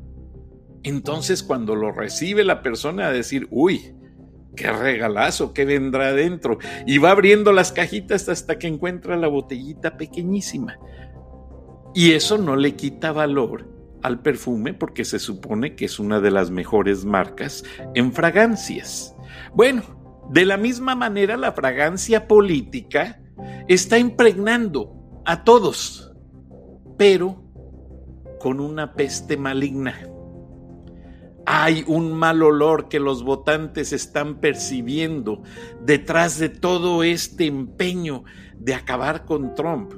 Entonces 0.84 1.44
cuando 1.44 1.76
lo 1.76 1.92
recibe 1.92 2.44
la 2.44 2.62
persona 2.62 3.08
a 3.08 3.12
decir, 3.12 3.48
uy, 3.50 3.96
qué 4.56 4.72
regalazo, 4.72 5.54
qué 5.54 5.66
vendrá 5.66 6.10
adentro. 6.10 6.58
Y 6.86 6.98
va 6.98 7.12
abriendo 7.12 7.54
las 7.54 7.72
cajitas 7.72 8.28
hasta 8.28 8.60
que 8.60 8.68
encuentra 8.68 9.16
la 9.16 9.28
botellita 9.28 9.98
pequeñísima. 9.98 10.78
Y 11.96 12.12
eso 12.12 12.38
no 12.38 12.56
le 12.56 12.76
quita 12.76 13.12
valor 13.12 13.73
al 14.04 14.20
perfume 14.20 14.74
porque 14.74 15.06
se 15.06 15.18
supone 15.18 15.76
que 15.76 15.86
es 15.86 15.98
una 15.98 16.20
de 16.20 16.30
las 16.30 16.52
mejores 16.52 17.06
marcas 17.06 17.64
en 17.96 18.14
fragancias. 18.14 19.16
Bueno, 19.54 19.84
de 20.30 20.46
la 20.46 20.58
misma 20.58 20.96
manera 20.96 21.38
la 21.38 21.54
fragancia 21.54 22.28
política 22.28 23.22
está 23.68 23.98
impregnando 23.98 25.22
a 25.26 25.44
todos, 25.44 26.14
pero 26.98 27.44
con 28.40 28.60
una 28.60 28.94
peste 28.94 29.38
maligna. 29.38 29.96
Hay 31.46 31.84
un 31.88 32.14
mal 32.14 32.42
olor 32.42 32.88
que 32.88 33.00
los 33.00 33.24
votantes 33.24 33.92
están 33.92 34.40
percibiendo 34.40 35.44
detrás 35.82 36.40
de 36.40 36.50
todo 36.50 37.04
este 37.04 37.46
empeño 37.46 38.24
de 38.58 38.76
acabar 38.76 39.26
con 39.26 39.54
Trump 39.56 39.94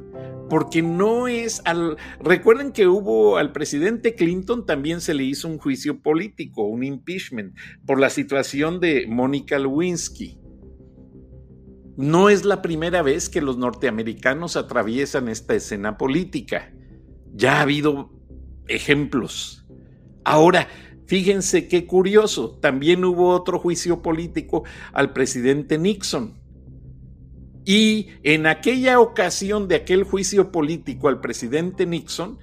porque 0.50 0.82
no 0.82 1.28
es 1.28 1.62
al... 1.66 1.98
Recuerden 2.20 2.72
que 2.72 2.88
hubo 2.88 3.38
al 3.38 3.52
presidente 3.52 4.16
Clinton 4.16 4.66
también 4.66 5.02
se 5.02 5.14
le 5.14 5.24
hizo 5.24 5.48
un 5.48 5.58
juicio 5.58 6.02
político, 6.02 6.64
un 6.64 6.84
impeachment, 6.84 7.56
por 7.86 8.00
la 8.00 8.10
situación 8.10 8.80
de 8.80 9.06
Mónica 9.08 9.58
Lewinsky. 9.60 10.38
No 11.98 12.30
es 12.30 12.44
la 12.44 12.62
primera 12.62 13.02
vez 13.02 13.30
que 13.30 13.42
los 13.42 13.58
norteamericanos 13.58 14.58
atraviesan 14.58 15.30
esta 15.30 15.56
escena 15.56 15.98
política. 15.98 16.74
Ya 17.34 17.58
ha 17.58 17.62
habido 17.62 18.12
ejemplos. 18.68 19.66
Ahora, 20.24 20.68
fíjense 21.06 21.68
qué 21.68 21.86
curioso, 21.86 22.58
también 22.60 23.06
hubo 23.06 23.30
otro 23.30 23.60
juicio 23.60 24.02
político 24.02 24.64
al 24.92 25.14
presidente 25.14 25.78
Nixon 25.78 26.45
y 27.66 28.10
en 28.24 28.46
aquella 28.46 29.00
ocasión 29.00 29.68
de 29.68 29.76
aquel 29.76 30.04
juicio 30.04 30.52
político 30.52 31.08
al 31.08 31.20
presidente 31.20 31.88
Nixon, 31.88 32.38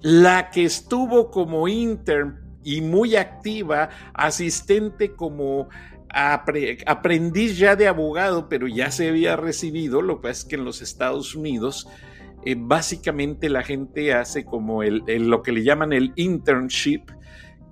la 0.00 0.50
que 0.50 0.64
estuvo 0.64 1.30
como 1.30 1.68
intern 1.68 2.58
y 2.64 2.80
muy 2.80 3.14
activa, 3.14 3.90
asistente 4.12 5.12
como 5.14 5.68
aprendiz 6.08 7.58
ya 7.58 7.76
de 7.76 7.88
abogado, 7.88 8.48
pero 8.48 8.66
ya 8.66 8.90
se 8.90 9.08
había 9.08 9.36
recibido, 9.36 10.02
lo 10.02 10.20
que 10.20 10.30
es 10.30 10.44
que 10.44 10.56
en 10.56 10.64
los 10.64 10.82
Estados 10.82 11.34
Unidos 11.34 11.88
eh, 12.44 12.56
básicamente 12.58 13.48
la 13.48 13.62
gente 13.62 14.12
hace 14.12 14.44
como 14.44 14.82
lo 14.82 15.42
que 15.42 15.52
le 15.52 15.62
llaman 15.62 15.92
el 15.92 16.12
internship, 16.16 17.10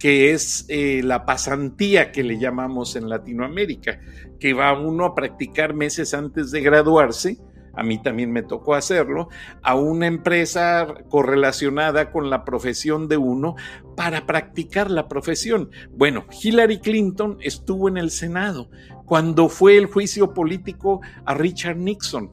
que 0.02 0.32
es 0.32 0.64
eh, 0.66 1.00
la 1.04 1.24
pasantía 1.24 2.10
que 2.10 2.24
le 2.24 2.36
llamamos 2.36 2.96
en 2.96 3.08
Latinoamérica, 3.08 4.00
que 4.40 4.52
va 4.52 4.76
uno 4.76 5.04
a 5.04 5.14
practicar 5.14 5.74
meses 5.74 6.12
antes 6.12 6.50
de 6.50 6.60
graduarse, 6.60 7.38
a 7.72 7.84
mí 7.84 8.02
también 8.02 8.32
me 8.32 8.42
tocó 8.42 8.74
hacerlo, 8.74 9.28
a 9.62 9.76
una 9.76 10.08
empresa 10.08 10.88
correlacionada 11.08 12.10
con 12.10 12.30
la 12.30 12.44
profesión 12.44 13.06
de 13.06 13.16
uno 13.16 13.54
para 13.96 14.26
practicar 14.26 14.90
la 14.90 15.06
profesión. 15.06 15.70
Bueno, 15.92 16.26
Hillary 16.42 16.80
Clinton 16.80 17.38
estuvo 17.40 17.88
en 17.88 17.96
el 17.96 18.10
Senado 18.10 18.70
cuando 19.06 19.48
fue 19.48 19.76
el 19.76 19.86
juicio 19.86 20.34
político 20.34 21.00
a 21.24 21.34
Richard 21.34 21.76
Nixon. 21.76 22.32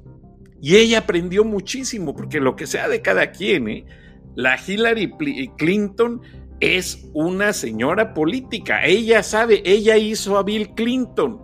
Y 0.60 0.78
ella 0.78 0.98
aprendió 0.98 1.46
muchísimo, 1.46 2.16
porque 2.16 2.40
lo 2.40 2.56
que 2.56 2.66
sea 2.66 2.88
de 2.88 3.04
cada 3.04 3.30
quien, 3.30 3.70
¿eh? 3.70 3.86
la 4.34 4.58
Hillary 4.58 5.12
Clinton 5.58 6.22
es 6.60 7.10
una 7.14 7.54
señora 7.54 8.14
política. 8.14 8.86
Ella 8.86 9.24
sabe, 9.24 9.62
ella 9.66 9.98
hizo 9.98 10.38
a 10.38 10.44
Bill 10.44 10.74
Clinton. 10.76 11.42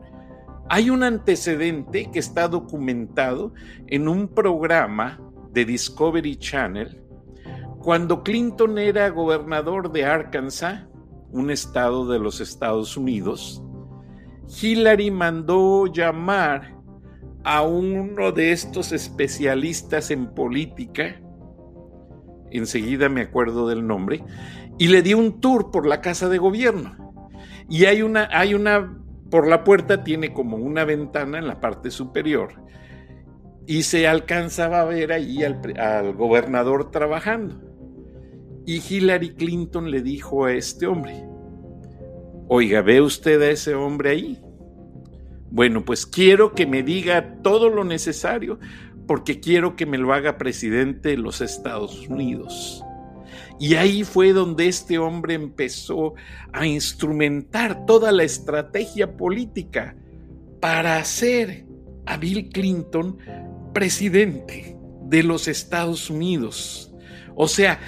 Hay 0.70 0.90
un 0.90 1.04
antecedente 1.04 2.10
que 2.12 2.20
está 2.20 2.48
documentado 2.48 3.54
en 3.88 4.08
un 4.08 4.28
programa 4.28 5.20
de 5.52 5.66
Discovery 5.66 6.36
Channel 6.38 7.02
cuando 7.80 8.24
Clinton 8.24 8.80
era 8.80 9.10
gobernador 9.10 9.92
de 9.92 10.06
Arkansas, 10.06 10.88
un 11.32 11.52
estado 11.52 12.08
de 12.08 12.18
los 12.18 12.42
Estados 12.42 12.98
Unidos. 12.98 13.62
Hillary 14.60 15.12
mandó 15.12 15.86
llamar 15.86 16.76
a 17.44 17.62
uno 17.62 18.32
de 18.32 18.52
estos 18.52 18.92
especialistas 18.92 20.10
en 20.10 20.34
política, 20.34 21.22
enseguida 22.52 23.10
me 23.10 23.22
acuerdo 23.22 23.68
del 23.68 23.86
nombre, 23.86 24.24
y 24.78 24.88
le 24.88 25.02
dio 25.02 25.18
un 25.18 25.40
tour 25.40 25.72
por 25.72 25.86
la 25.86 26.02
casa 26.02 26.30
de 26.30 26.38
gobierno. 26.38 27.14
Y 27.70 27.86
hay 27.86 28.02
una, 28.02 28.30
hay 28.32 28.54
una, 28.54 28.98
por 29.30 29.48
la 29.48 29.64
puerta 29.64 30.04
tiene 30.04 30.34
como 30.34 30.58
una 30.58 30.86
ventana 30.86 31.38
en 31.38 31.48
la 31.48 31.60
parte 31.60 31.90
superior 31.92 32.66
y 33.68 33.84
se 33.84 34.08
alcanzaba 34.08 34.82
a 34.82 34.86
ver 34.86 35.12
ahí 35.12 35.44
al, 35.44 35.60
al 35.80 36.14
gobernador 36.14 36.92
trabajando. 36.92 37.62
Y 38.66 38.82
Hillary 38.88 39.36
Clinton 39.36 39.92
le 39.92 40.02
dijo 40.02 40.46
a 40.46 40.54
este 40.54 40.88
hombre, 40.88 41.24
oiga, 42.48 42.82
¿ve 42.82 43.02
usted 43.02 43.42
a 43.42 43.50
ese 43.50 43.76
hombre 43.76 44.12
ahí? 44.12 44.42
Bueno, 45.52 45.86
pues 45.86 46.06
quiero 46.06 46.54
que 46.54 46.66
me 46.66 46.84
diga 46.84 47.42
todo 47.42 47.70
lo 47.70 47.84
necesario 47.84 48.60
porque 49.08 49.40
quiero 49.40 49.76
que 49.76 49.86
me 49.86 49.98
lo 49.98 50.14
haga 50.14 50.38
presidente 50.38 51.10
de 51.10 51.18
los 51.18 51.42
Estados 51.42 52.08
Unidos. 52.08 52.84
Y 53.60 53.76
ahí 53.76 54.04
fue 54.04 54.34
donde 54.34 54.68
este 54.68 54.98
hombre 54.98 55.34
empezó 55.34 56.14
a 56.52 56.66
instrumentar 56.66 57.86
toda 57.86 58.12
la 58.12 58.24
estrategia 58.24 59.16
política 59.16 59.96
para 60.60 60.98
hacer 60.98 61.66
a 62.06 62.18
Bill 62.18 62.50
Clinton 62.50 63.18
presidente 63.74 64.76
de 65.04 65.24
los 65.24 65.48
Estados 65.48 66.10
Unidos. 66.10 66.94
O 67.36 67.48
sea, 67.48 67.80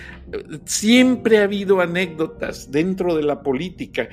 siempre 0.65 1.39
ha 1.39 1.43
habido 1.43 1.81
anécdotas 1.81 2.71
dentro 2.71 3.15
de 3.15 3.23
la 3.23 3.41
política 3.41 4.07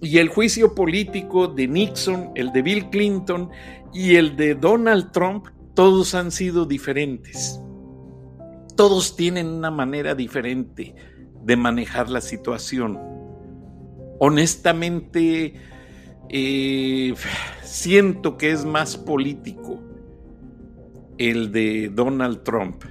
y 0.00 0.18
el 0.18 0.28
juicio 0.28 0.74
político 0.74 1.48
de 1.48 1.66
Nixon, 1.66 2.30
el 2.34 2.52
de 2.52 2.62
Bill 2.62 2.90
Clinton 2.90 3.50
y 3.92 4.14
el 4.14 4.36
de 4.36 4.54
Donald 4.54 5.10
Trump, 5.12 5.48
todos 5.78 6.16
han 6.16 6.32
sido 6.32 6.66
diferentes 6.66 7.60
todos 8.78 9.16
tienen 9.16 9.48
una 9.48 9.72
manera 9.72 10.14
diferente 10.14 10.94
de 11.42 11.56
manejar 11.56 12.08
la 12.08 12.20
situación. 12.20 12.96
Honestamente, 14.20 15.54
eh, 16.28 17.14
siento 17.64 18.36
que 18.36 18.52
es 18.52 18.64
más 18.64 18.96
político 18.96 19.80
el 21.18 21.50
de 21.50 21.90
Donald 21.92 22.44
Trump, 22.44 22.84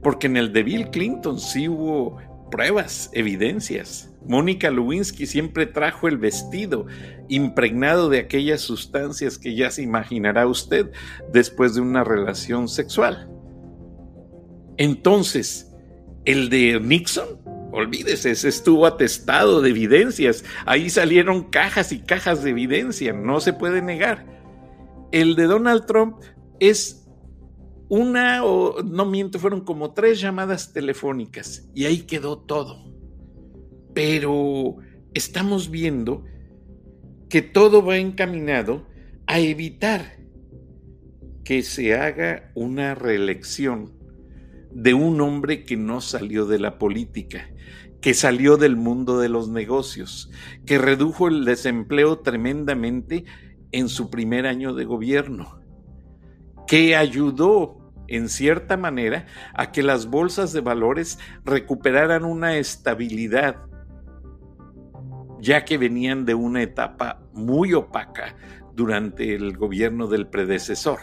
porque 0.00 0.28
en 0.28 0.36
el 0.36 0.52
de 0.52 0.62
Bill 0.62 0.90
Clinton 0.90 1.40
sí 1.40 1.68
hubo 1.68 2.18
pruebas, 2.52 3.10
evidencias. 3.14 4.14
Mónica 4.24 4.70
Lewinsky 4.70 5.26
siempre 5.26 5.66
trajo 5.66 6.06
el 6.06 6.18
vestido 6.18 6.86
impregnado 7.28 8.08
de 8.08 8.20
aquellas 8.20 8.60
sustancias 8.60 9.38
que 9.38 9.56
ya 9.56 9.72
se 9.72 9.82
imaginará 9.82 10.46
usted 10.46 10.92
después 11.32 11.74
de 11.74 11.80
una 11.80 12.04
relación 12.04 12.68
sexual. 12.68 13.28
Entonces, 14.76 15.72
el 16.24 16.50
de 16.50 16.78
Nixon, 16.78 17.40
olvídese, 17.72 18.30
ese 18.30 18.48
estuvo 18.48 18.86
atestado 18.86 19.60
de 19.60 19.70
evidencias. 19.70 20.44
Ahí 20.66 20.90
salieron 20.90 21.50
cajas 21.50 21.90
y 21.90 22.00
cajas 22.00 22.44
de 22.44 22.50
evidencia, 22.50 23.12
no 23.12 23.40
se 23.40 23.52
puede 23.52 23.82
negar. 23.82 24.26
El 25.10 25.34
de 25.34 25.44
Donald 25.44 25.86
Trump 25.86 26.16
es 26.60 27.01
una, 27.94 28.42
o 28.42 28.82
no 28.82 29.04
miento, 29.04 29.38
fueron 29.38 29.60
como 29.60 29.92
tres 29.92 30.18
llamadas 30.18 30.72
telefónicas 30.72 31.68
y 31.74 31.84
ahí 31.84 31.98
quedó 32.04 32.38
todo. 32.38 32.90
Pero 33.92 34.78
estamos 35.12 35.70
viendo 35.70 36.24
que 37.28 37.42
todo 37.42 37.84
va 37.84 37.98
encaminado 37.98 38.86
a 39.26 39.40
evitar 39.40 40.16
que 41.44 41.62
se 41.62 41.94
haga 41.94 42.50
una 42.54 42.94
reelección 42.94 43.92
de 44.70 44.94
un 44.94 45.20
hombre 45.20 45.64
que 45.64 45.76
no 45.76 46.00
salió 46.00 46.46
de 46.46 46.60
la 46.60 46.78
política, 46.78 47.50
que 48.00 48.14
salió 48.14 48.56
del 48.56 48.74
mundo 48.74 49.20
de 49.20 49.28
los 49.28 49.50
negocios, 49.50 50.30
que 50.64 50.78
redujo 50.78 51.28
el 51.28 51.44
desempleo 51.44 52.20
tremendamente 52.20 53.26
en 53.70 53.90
su 53.90 54.08
primer 54.08 54.46
año 54.46 54.72
de 54.72 54.86
gobierno, 54.86 55.60
que 56.66 56.96
ayudó 56.96 57.81
en 58.12 58.28
cierta 58.28 58.76
manera 58.76 59.26
a 59.54 59.72
que 59.72 59.82
las 59.82 60.06
bolsas 60.06 60.52
de 60.52 60.60
valores 60.60 61.18
recuperaran 61.44 62.24
una 62.24 62.56
estabilidad, 62.56 63.56
ya 65.40 65.64
que 65.64 65.78
venían 65.78 66.24
de 66.24 66.34
una 66.34 66.62
etapa 66.62 67.20
muy 67.32 67.72
opaca 67.74 68.36
durante 68.74 69.34
el 69.34 69.56
gobierno 69.56 70.06
del 70.06 70.26
predecesor. 70.26 70.98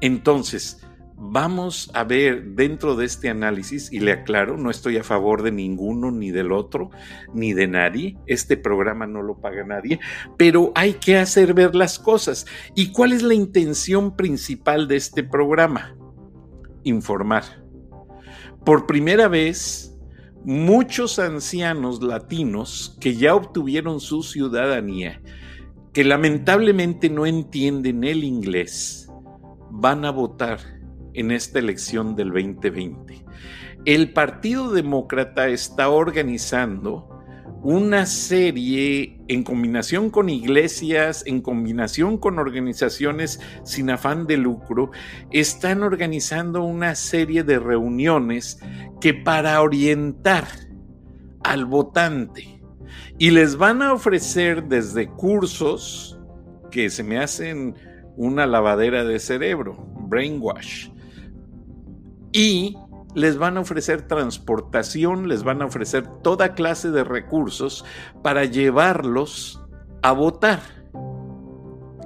Entonces, 0.00 0.87
vamos 1.20 1.90
a 1.94 2.04
ver 2.04 2.44
dentro 2.52 2.94
de 2.94 3.04
este 3.04 3.28
análisis, 3.28 3.92
y 3.92 3.98
le 3.98 4.12
aclaro, 4.12 4.56
no 4.56 4.70
estoy 4.70 4.96
a 4.96 5.04
favor 5.04 5.42
de 5.42 5.50
ninguno, 5.50 6.12
ni 6.12 6.30
del 6.30 6.52
otro, 6.52 6.90
ni 7.34 7.52
de 7.52 7.66
nadie, 7.66 8.16
este 8.26 8.56
programa 8.56 9.06
no 9.06 9.22
lo 9.22 9.40
paga 9.40 9.64
nadie, 9.64 9.98
pero 10.36 10.70
hay 10.74 10.94
que 10.94 11.18
hacer 11.18 11.54
ver 11.54 11.74
las 11.74 11.98
cosas. 11.98 12.46
¿Y 12.74 12.92
cuál 12.92 13.12
es 13.12 13.22
la 13.22 13.34
intención 13.34 14.16
principal 14.16 14.86
de 14.86 14.96
este 14.96 15.24
programa? 15.24 15.96
Informar. 16.84 17.42
Por 18.64 18.86
primera 18.86 19.26
vez, 19.26 19.98
muchos 20.44 21.18
ancianos 21.18 22.00
latinos 22.02 22.96
que 23.00 23.16
ya 23.16 23.34
obtuvieron 23.34 23.98
su 23.98 24.22
ciudadanía, 24.22 25.20
que 25.92 26.04
lamentablemente 26.04 27.10
no 27.10 27.26
entienden 27.26 28.04
el 28.04 28.22
inglés, 28.22 29.10
van 29.70 30.04
a 30.04 30.10
votar 30.10 30.77
en 31.18 31.32
esta 31.32 31.58
elección 31.58 32.14
del 32.14 32.28
2020. 32.28 33.24
El 33.84 34.12
Partido 34.12 34.70
Demócrata 34.70 35.48
está 35.48 35.88
organizando 35.88 37.08
una 37.62 38.06
serie 38.06 39.20
en 39.26 39.42
combinación 39.42 40.10
con 40.10 40.28
iglesias, 40.28 41.24
en 41.26 41.40
combinación 41.40 42.18
con 42.18 42.38
organizaciones 42.38 43.40
sin 43.64 43.90
afán 43.90 44.28
de 44.28 44.36
lucro, 44.36 44.92
están 45.32 45.82
organizando 45.82 46.62
una 46.62 46.94
serie 46.94 47.42
de 47.42 47.58
reuniones 47.58 48.60
que 49.00 49.12
para 49.12 49.60
orientar 49.60 50.46
al 51.42 51.64
votante 51.64 52.62
y 53.18 53.30
les 53.30 53.56
van 53.56 53.82
a 53.82 53.92
ofrecer 53.92 54.64
desde 54.64 55.08
cursos 55.08 56.16
que 56.70 56.90
se 56.90 57.02
me 57.02 57.18
hacen 57.18 57.74
una 58.16 58.46
lavadera 58.46 59.04
de 59.04 59.18
cerebro, 59.18 59.76
brainwash, 60.08 60.88
y 62.32 62.76
les 63.14 63.38
van 63.38 63.56
a 63.56 63.60
ofrecer 63.60 64.02
transportación, 64.02 65.28
les 65.28 65.42
van 65.42 65.62
a 65.62 65.66
ofrecer 65.66 66.06
toda 66.22 66.54
clase 66.54 66.90
de 66.90 67.04
recursos 67.04 67.84
para 68.22 68.44
llevarlos 68.44 69.60
a 70.02 70.12
votar. 70.12 70.60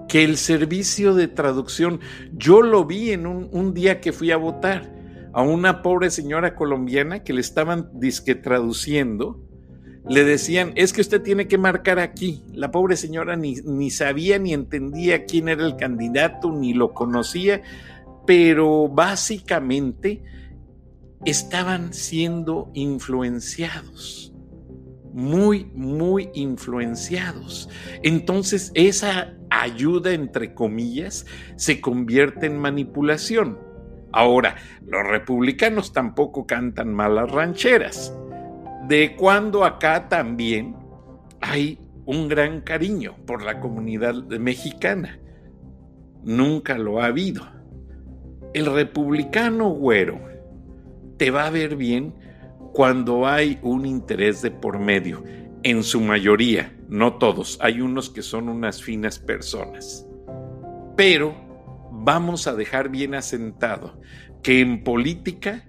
Que 0.09 0.25
el 0.25 0.37
servicio 0.37 1.15
de 1.15 1.29
traducción, 1.29 2.01
yo 2.37 2.63
lo 2.63 2.85
vi 2.85 3.13
en 3.13 3.27
un, 3.27 3.75
día 3.75 4.01
que 4.01 4.13
fui 4.13 4.31
a 4.31 4.37
votar 4.37 4.93
a 5.33 5.43
una 5.43 5.83
pobre 5.83 6.11
señora 6.11 6.55
colombiana 6.55 7.25
que 7.25 7.33
le 7.33 7.41
estaban 7.41 7.89
disque 7.95 8.35
traduciendo, 8.35 9.41
le 10.07 10.25
decían, 10.25 10.73
es 10.75 10.93
que 10.93 11.01
usted 11.01 11.23
tiene 11.23 11.47
que 11.47 11.57
marcar 11.57 11.99
aquí. 11.99 12.43
La 12.53 12.71
pobre 12.71 12.97
señora 12.97 13.37
ni, 13.37 13.55
ni 13.65 13.91
sabía 13.91 14.39
ni 14.39 14.53
entendía 14.53 15.25
quién 15.25 15.49
era 15.49 15.65
el 15.65 15.77
candidato, 15.77 16.51
ni 16.53 16.75
lo 16.75 16.93
conocía 16.93 17.63
pero 18.27 18.89
básicamente 18.89 20.23
estaban 21.25 21.93
siendo 21.93 22.71
influenciados, 22.75 24.33
muy, 25.13 25.67
muy 25.75 26.31
influenciados. 26.35 27.69
Entonces 28.03 28.73
esa 28.75 29.35
ayuda, 29.51 30.13
entre 30.13 30.55
comillas, 30.55 31.27
se 31.57 31.81
convierte 31.81 32.47
en 32.47 32.59
manipulación. 32.59 33.59
Ahora, 34.13 34.57
los 34.85 35.07
republicanos 35.07 35.93
tampoco 35.93 36.47
cantan 36.47 36.93
malas 36.93 37.31
rancheras. 37.31 38.15
De 38.89 39.17
cuando 39.17 39.65
acá 39.65 40.09
también 40.09 40.77
hay 41.41 41.79
un 42.05 42.29
gran 42.29 42.61
cariño 42.61 43.17
por 43.27 43.43
la 43.43 43.61
comunidad 43.61 44.15
mexicana. 44.15 45.19
Nunca 46.25 46.77
lo 46.77 47.01
ha 47.01 47.07
habido 47.07 47.62
el 48.55 48.67
republicano 48.67 49.71
güero 49.71 50.21
te 51.17 51.31
va 51.31 51.47
a 51.47 51.51
ver 51.51 51.77
bien 51.77 52.15
cuando 52.73 53.27
hay 53.27 53.59
un 53.63 53.87
interés 53.87 54.43
de 54.43 54.51
por 54.51 54.79
medio, 54.79 55.23
en 55.63 55.85
su 55.85 56.01
mayoría, 56.01 56.75
no 56.89 57.15
todos, 57.19 57.59
hay 57.61 57.81
unos 57.81 58.11
que 58.11 58.23
son 58.23 58.49
unas 58.49 58.83
finas 58.83 59.19
personas. 59.19 60.07
Pero 60.97 61.35
vamos 61.93 62.47
a 62.47 62.55
dejar 62.55 62.89
bien 62.89 63.15
asentado 63.15 64.01
que 64.43 64.61
en 64.61 64.83
política 64.83 65.65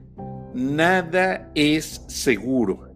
nada 0.53 1.51
es 1.55 2.03
seguro, 2.07 2.91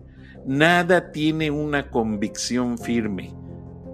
nada 0.46 1.12
tiene 1.12 1.52
una 1.52 1.90
convicción 1.90 2.78
firme. 2.78 3.34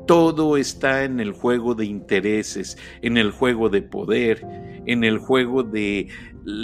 Todo 0.06 0.58
está 0.58 1.04
en 1.04 1.20
el 1.20 1.32
juego 1.32 1.76
de 1.76 1.86
intereses, 1.86 2.78
en 3.02 3.18
el 3.18 3.32
juego 3.32 3.70
de 3.70 3.82
poder, 3.82 4.46
en 4.86 5.04
el 5.04 5.17
juego 5.17 5.63
de 5.63 6.08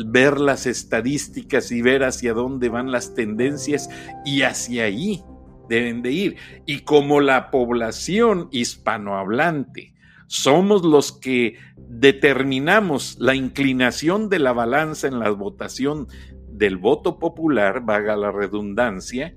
ver 0.06 0.40
las 0.40 0.66
estadísticas 0.66 1.72
y 1.72 1.82
ver 1.82 2.04
hacia 2.04 2.34
dónde 2.34 2.70
van 2.70 2.92
las 2.92 3.14
tendencias 3.14 3.90
y 4.26 4.42
hacia 4.42 4.86
ahí 4.86 5.24
deben 5.70 6.02
de 6.02 6.12
ir. 6.12 6.36
Y 6.66 6.80
como 6.80 7.22
la 7.22 7.52
población 7.52 8.50
hispanohablante 8.52 9.94
somos 10.28 10.84
los 10.84 11.12
que 11.12 11.56
determinamos 11.76 13.18
la 13.20 13.36
inclinación 13.36 14.30
de 14.30 14.40
la 14.40 14.54
balanza 14.54 15.08
en 15.08 15.20
la 15.20 15.32
votación 15.32 16.08
del 16.52 16.78
voto 16.78 17.18
popular, 17.18 17.84
vaga 17.84 18.16
la 18.16 18.32
redundancia, 18.32 19.34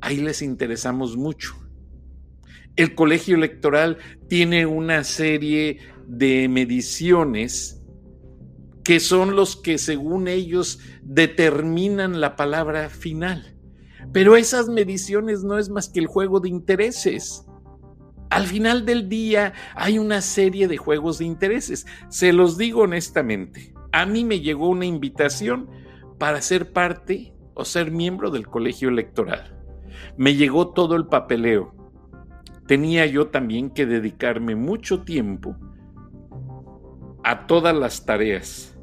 ahí 0.00 0.16
les 0.16 0.42
interesamos 0.42 1.16
mucho. 1.16 1.54
El 2.74 2.94
colegio 2.94 3.36
electoral 3.36 3.98
tiene 4.28 4.66
una 4.66 5.04
serie 5.04 5.78
de 6.06 6.48
mediciones 6.48 7.77
que 8.88 9.00
son 9.00 9.36
los 9.36 9.54
que 9.54 9.76
según 9.76 10.28
ellos 10.28 10.80
determinan 11.02 12.22
la 12.22 12.36
palabra 12.36 12.88
final. 12.88 13.54
Pero 14.14 14.34
esas 14.34 14.70
mediciones 14.70 15.44
no 15.44 15.58
es 15.58 15.68
más 15.68 15.90
que 15.90 16.00
el 16.00 16.06
juego 16.06 16.40
de 16.40 16.48
intereses. 16.48 17.44
Al 18.30 18.46
final 18.46 18.86
del 18.86 19.10
día 19.10 19.52
hay 19.74 19.98
una 19.98 20.22
serie 20.22 20.68
de 20.68 20.78
juegos 20.78 21.18
de 21.18 21.26
intereses. 21.26 21.86
Se 22.08 22.32
los 22.32 22.56
digo 22.56 22.84
honestamente. 22.84 23.74
A 23.92 24.06
mí 24.06 24.24
me 24.24 24.40
llegó 24.40 24.70
una 24.70 24.86
invitación 24.86 25.68
para 26.16 26.40
ser 26.40 26.72
parte 26.72 27.34
o 27.52 27.66
ser 27.66 27.90
miembro 27.90 28.30
del 28.30 28.46
colegio 28.46 28.88
electoral. 28.88 29.54
Me 30.16 30.34
llegó 30.34 30.72
todo 30.72 30.96
el 30.96 31.08
papeleo 31.08 31.74
tenía 32.66 33.06
yo 33.06 33.28
también 33.28 33.70
que 33.70 33.86
dedicarme 33.86 34.54
mucho 34.54 35.02
tiempo 35.02 35.56
a 37.24 37.46
todas 37.46 37.74
las 37.74 38.04
tareas. 38.04 38.77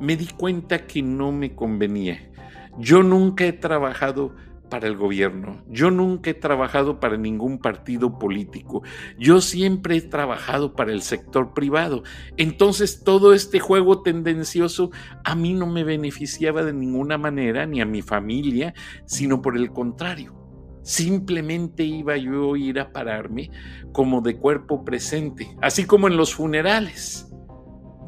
Me 0.00 0.16
di 0.16 0.26
cuenta 0.26 0.86
que 0.86 1.02
no 1.02 1.32
me 1.32 1.54
convenía. 1.54 2.30
Yo 2.78 3.02
nunca 3.02 3.44
he 3.44 3.52
trabajado 3.52 4.34
para 4.68 4.86
el 4.88 4.96
gobierno. 4.96 5.62
Yo 5.68 5.90
nunca 5.90 6.30
he 6.30 6.34
trabajado 6.34 7.00
para 7.00 7.16
ningún 7.16 7.58
partido 7.58 8.18
político. 8.18 8.82
Yo 9.18 9.40
siempre 9.40 9.96
he 9.96 10.02
trabajado 10.02 10.74
para 10.74 10.92
el 10.92 11.02
sector 11.02 11.54
privado. 11.54 12.02
Entonces 12.36 13.02
todo 13.04 13.32
este 13.32 13.60
juego 13.60 14.02
tendencioso 14.02 14.90
a 15.24 15.34
mí 15.34 15.54
no 15.54 15.66
me 15.66 15.84
beneficiaba 15.84 16.62
de 16.62 16.72
ninguna 16.72 17.18
manera, 17.18 17.66
ni 17.66 17.80
a 17.80 17.86
mi 17.86 18.02
familia, 18.02 18.74
sino 19.06 19.40
por 19.40 19.56
el 19.56 19.72
contrario. 19.72 20.34
Simplemente 20.82 21.82
iba 21.82 22.16
yo 22.16 22.54
a 22.54 22.58
ir 22.58 22.78
a 22.78 22.92
pararme 22.92 23.50
como 23.92 24.20
de 24.20 24.36
cuerpo 24.36 24.84
presente, 24.84 25.56
así 25.60 25.84
como 25.84 26.06
en 26.06 26.16
los 26.16 26.34
funerales. 26.34 27.25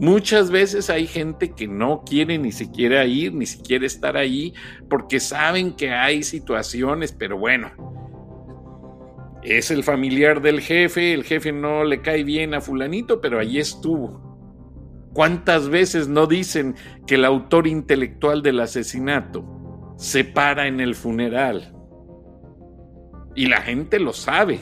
Muchas 0.01 0.51
veces 0.51 0.91
hay 0.91 1.07
gente 1.09 1.53
que 1.53 1.67
no 1.67 2.05
quiere 2.05 2.39
ni 2.39 2.53
siquiera 2.53 3.05
ir, 3.05 3.35
ni 3.35 3.47
siquiera 3.47 3.85
estar 3.85 4.17
ahí, 4.17 4.55
porque 4.89 5.19
saben 5.19 5.73
que 5.73 5.91
hay 5.91 6.23
situaciones, 6.23 7.13
pero 7.13 7.37
bueno, 7.37 7.73
es 9.43 9.71
el 9.73 9.83
familiar 9.83 10.41
del 10.41 10.61
jefe, 10.61 11.15
el 11.15 11.25
jefe 11.25 11.53
no 11.53 11.83
le 11.83 12.01
cae 12.01 12.23
bien 12.23 12.55
a 12.55 12.61
fulanito, 12.61 13.21
pero 13.21 13.41
allí 13.41 13.59
estuvo. 13.59 14.29
¿Cuántas 15.15 15.69
veces 15.69 16.07
no 16.07 16.27
dicen 16.27 16.77
que 17.07 17.17
el 17.17 17.25
autor 17.25 17.67
intelectual 17.67 18.43
del 18.43 18.61
asesinato 18.61 19.95
se 19.97 20.23
para 20.23 20.69
en 20.69 20.79
el 20.79 20.95
funeral? 20.95 21.75
Y 23.35 23.47
la 23.47 23.63
gente 23.63 23.99
lo 23.99 24.13
sabe. 24.13 24.61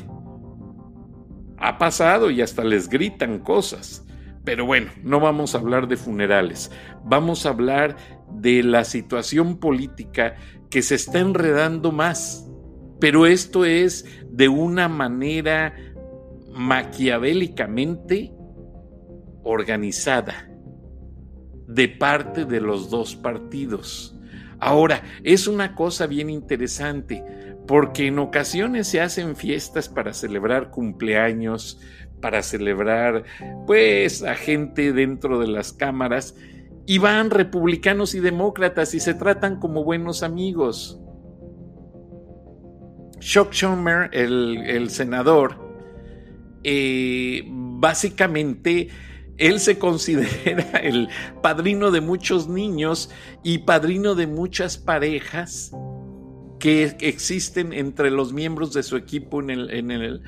Ha 1.58 1.76
pasado 1.76 2.30
y 2.30 2.40
hasta 2.40 2.64
les 2.64 2.88
gritan 2.88 3.40
cosas. 3.40 4.05
Pero 4.46 4.64
bueno, 4.64 4.92
no 5.02 5.18
vamos 5.18 5.54
a 5.54 5.58
hablar 5.58 5.88
de 5.88 5.96
funerales, 5.96 6.70
vamos 7.04 7.44
a 7.44 7.48
hablar 7.48 7.96
de 8.30 8.62
la 8.62 8.84
situación 8.84 9.58
política 9.58 10.36
que 10.70 10.82
se 10.82 10.94
está 10.94 11.18
enredando 11.18 11.90
más. 11.90 12.48
Pero 13.00 13.26
esto 13.26 13.64
es 13.64 14.06
de 14.30 14.48
una 14.48 14.88
manera 14.88 15.74
maquiavélicamente 16.54 18.32
organizada 19.42 20.48
de 21.66 21.88
parte 21.88 22.44
de 22.44 22.60
los 22.60 22.88
dos 22.88 23.16
partidos. 23.16 24.16
Ahora, 24.60 25.02
es 25.24 25.48
una 25.48 25.74
cosa 25.74 26.06
bien 26.06 26.30
interesante 26.30 27.24
porque 27.66 28.06
en 28.06 28.20
ocasiones 28.20 28.86
se 28.86 29.00
hacen 29.00 29.34
fiestas 29.34 29.88
para 29.88 30.14
celebrar 30.14 30.70
cumpleaños, 30.70 31.80
para 32.20 32.42
celebrar 32.42 33.24
pues 33.66 34.22
a 34.22 34.34
gente 34.34 34.92
dentro 34.92 35.38
de 35.38 35.48
las 35.48 35.72
cámaras 35.72 36.34
y 36.86 36.98
van 36.98 37.30
republicanos 37.30 38.14
y 38.14 38.20
demócratas 38.20 38.94
y 38.94 39.00
se 39.00 39.14
tratan 39.14 39.58
como 39.58 39.84
buenos 39.84 40.22
amigos. 40.22 41.00
Chuck 43.18 43.52
Schumer, 43.52 44.10
el, 44.12 44.88
senador, 44.90 45.56
eh, 46.62 47.42
básicamente 47.48 48.88
él 49.38 49.60
se 49.60 49.78
considera 49.78 50.78
el 50.82 51.08
padrino 51.42 51.90
de 51.90 52.00
muchos 52.00 52.48
niños 52.48 53.10
y 53.42 53.58
padrino 53.58 54.14
de 54.14 54.26
muchas 54.26 54.78
parejas 54.78 55.72
que 56.66 56.96
existen 56.98 57.72
entre 57.72 58.10
los 58.10 58.32
miembros 58.32 58.72
de 58.72 58.82
su 58.82 58.96
equipo 58.96 59.40
en 59.40 59.50
el, 59.50 59.70
en 59.70 59.92
el, 59.92 60.20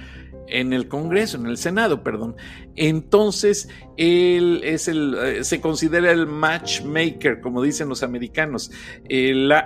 en 0.46 0.72
el 0.72 0.86
Congreso, 0.86 1.36
en 1.36 1.46
el 1.46 1.56
Senado, 1.56 2.04
perdón. 2.04 2.36
Entonces, 2.76 3.68
él 3.96 4.60
es 4.62 4.86
el, 4.86 5.16
eh, 5.20 5.42
se 5.42 5.60
considera 5.60 6.12
el 6.12 6.28
matchmaker, 6.28 7.40
como 7.40 7.60
dicen 7.60 7.88
los 7.88 8.04
americanos. 8.04 8.70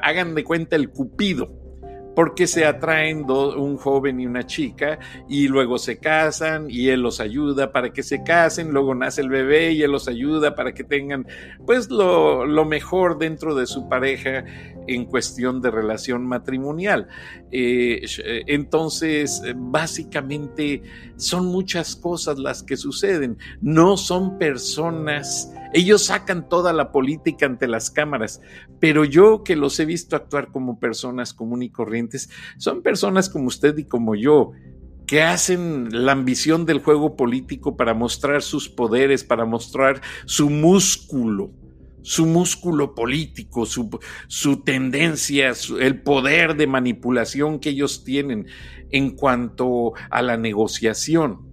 hagan 0.02 0.34
de 0.34 0.44
cuenta 0.44 0.74
el 0.76 0.88
cupido 0.88 1.61
porque 2.14 2.46
se 2.46 2.64
atraen 2.64 3.30
un 3.30 3.76
joven 3.76 4.20
y 4.20 4.26
una 4.26 4.46
chica 4.46 4.98
y 5.28 5.48
luego 5.48 5.78
se 5.78 5.98
casan 5.98 6.66
y 6.68 6.88
él 6.88 7.00
los 7.00 7.20
ayuda 7.20 7.72
para 7.72 7.92
que 7.92 8.02
se 8.02 8.22
casen, 8.22 8.70
luego 8.70 8.94
nace 8.94 9.22
el 9.22 9.28
bebé 9.28 9.72
y 9.72 9.82
él 9.82 9.92
los 9.92 10.08
ayuda 10.08 10.54
para 10.54 10.72
que 10.74 10.84
tengan 10.84 11.26
pues 11.66 11.90
lo, 11.90 12.44
lo 12.46 12.64
mejor 12.64 13.18
dentro 13.18 13.54
de 13.54 13.66
su 13.66 13.88
pareja 13.88 14.44
en 14.86 15.04
cuestión 15.04 15.62
de 15.62 15.70
relación 15.70 16.26
matrimonial. 16.26 17.08
Eh, 17.50 18.04
eh, 18.24 18.42
entonces, 18.46 19.42
básicamente 19.54 20.82
son 21.16 21.46
muchas 21.46 21.96
cosas 21.96 22.38
las 22.38 22.62
que 22.62 22.76
suceden, 22.76 23.38
no 23.60 23.96
son 23.96 24.38
personas 24.38 25.52
ellos 25.74 26.04
sacan 26.04 26.50
toda 26.50 26.74
la 26.74 26.92
política 26.92 27.46
ante 27.46 27.66
las 27.66 27.90
cámaras, 27.90 28.42
pero 28.78 29.06
yo 29.06 29.42
que 29.42 29.56
los 29.56 29.80
he 29.80 29.86
visto 29.86 30.16
actuar 30.16 30.48
como 30.48 30.78
personas 30.78 31.32
comunes 31.32 31.68
y 31.68 31.70
son 32.58 32.82
personas 32.82 33.28
como 33.28 33.46
usted 33.46 33.76
y 33.78 33.84
como 33.84 34.14
yo, 34.14 34.52
que 35.06 35.22
hacen 35.22 35.88
la 35.90 36.12
ambición 36.12 36.64
del 36.64 36.80
juego 36.80 37.16
político 37.16 37.76
para 37.76 37.94
mostrar 37.94 38.42
sus 38.42 38.68
poderes, 38.68 39.24
para 39.24 39.44
mostrar 39.44 40.00
su 40.24 40.48
músculo, 40.48 41.52
su 42.02 42.26
músculo 42.26 42.94
político, 42.94 43.66
su 43.66 44.62
tendencia, 44.64 45.52
el 45.80 46.02
poder 46.02 46.56
de 46.56 46.66
manipulación 46.66 47.58
que 47.58 47.70
ellos 47.70 48.04
tienen 48.04 48.46
en 48.90 49.10
cuanto 49.10 49.92
a 50.10 50.22
la 50.22 50.36
negociación. 50.36 51.50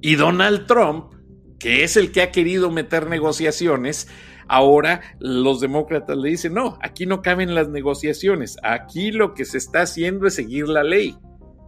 Y 0.00 0.14
Donald 0.14 0.66
Trump 0.66 1.18
que 1.58 1.82
es 1.82 1.96
el 1.96 2.12
que 2.12 2.22
ha 2.22 2.30
querido 2.30 2.70
meter 2.70 3.08
negociaciones, 3.08 4.08
ahora 4.48 5.00
los 5.18 5.60
demócratas 5.60 6.16
le 6.16 6.30
dicen, 6.30 6.54
no, 6.54 6.78
aquí 6.82 7.06
no 7.06 7.22
caben 7.22 7.54
las 7.54 7.68
negociaciones, 7.68 8.56
aquí 8.62 9.12
lo 9.12 9.34
que 9.34 9.44
se 9.44 9.58
está 9.58 9.82
haciendo 9.82 10.26
es 10.26 10.34
seguir 10.34 10.68
la 10.68 10.82
ley. 10.82 11.16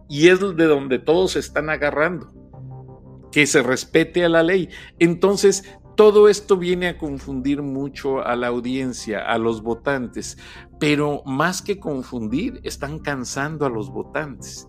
Y 0.09 0.27
es 0.27 0.39
de 0.39 0.65
donde 0.65 0.99
todos 0.99 1.31
se 1.31 1.39
están 1.39 1.69
agarrando, 1.69 2.33
que 3.31 3.47
se 3.47 3.63
respete 3.63 4.25
a 4.25 4.29
la 4.29 4.43
ley. 4.43 4.67
Entonces, 4.99 5.63
todo 5.95 6.27
esto 6.27 6.57
viene 6.57 6.87
a 6.87 6.97
confundir 6.97 7.61
mucho 7.61 8.25
a 8.25 8.35
la 8.35 8.47
audiencia, 8.47 9.19
a 9.19 9.37
los 9.37 9.61
votantes, 9.61 10.37
pero 10.79 11.21
más 11.25 11.61
que 11.61 11.79
confundir, 11.79 12.59
están 12.63 12.99
cansando 12.99 13.65
a 13.65 13.69
los 13.69 13.89
votantes. 13.89 14.67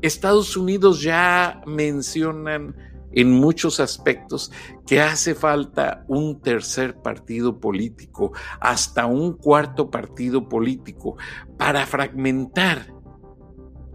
Estados 0.00 0.56
Unidos 0.56 1.00
ya 1.02 1.60
mencionan 1.66 2.74
en 3.12 3.30
muchos 3.30 3.80
aspectos 3.80 4.50
que 4.86 5.00
hace 5.00 5.34
falta 5.34 6.04
un 6.08 6.40
tercer 6.40 6.96
partido 7.02 7.60
político, 7.60 8.32
hasta 8.60 9.06
un 9.06 9.36
cuarto 9.36 9.90
partido 9.90 10.48
político, 10.48 11.16
para 11.58 11.86
fragmentar 11.86 12.92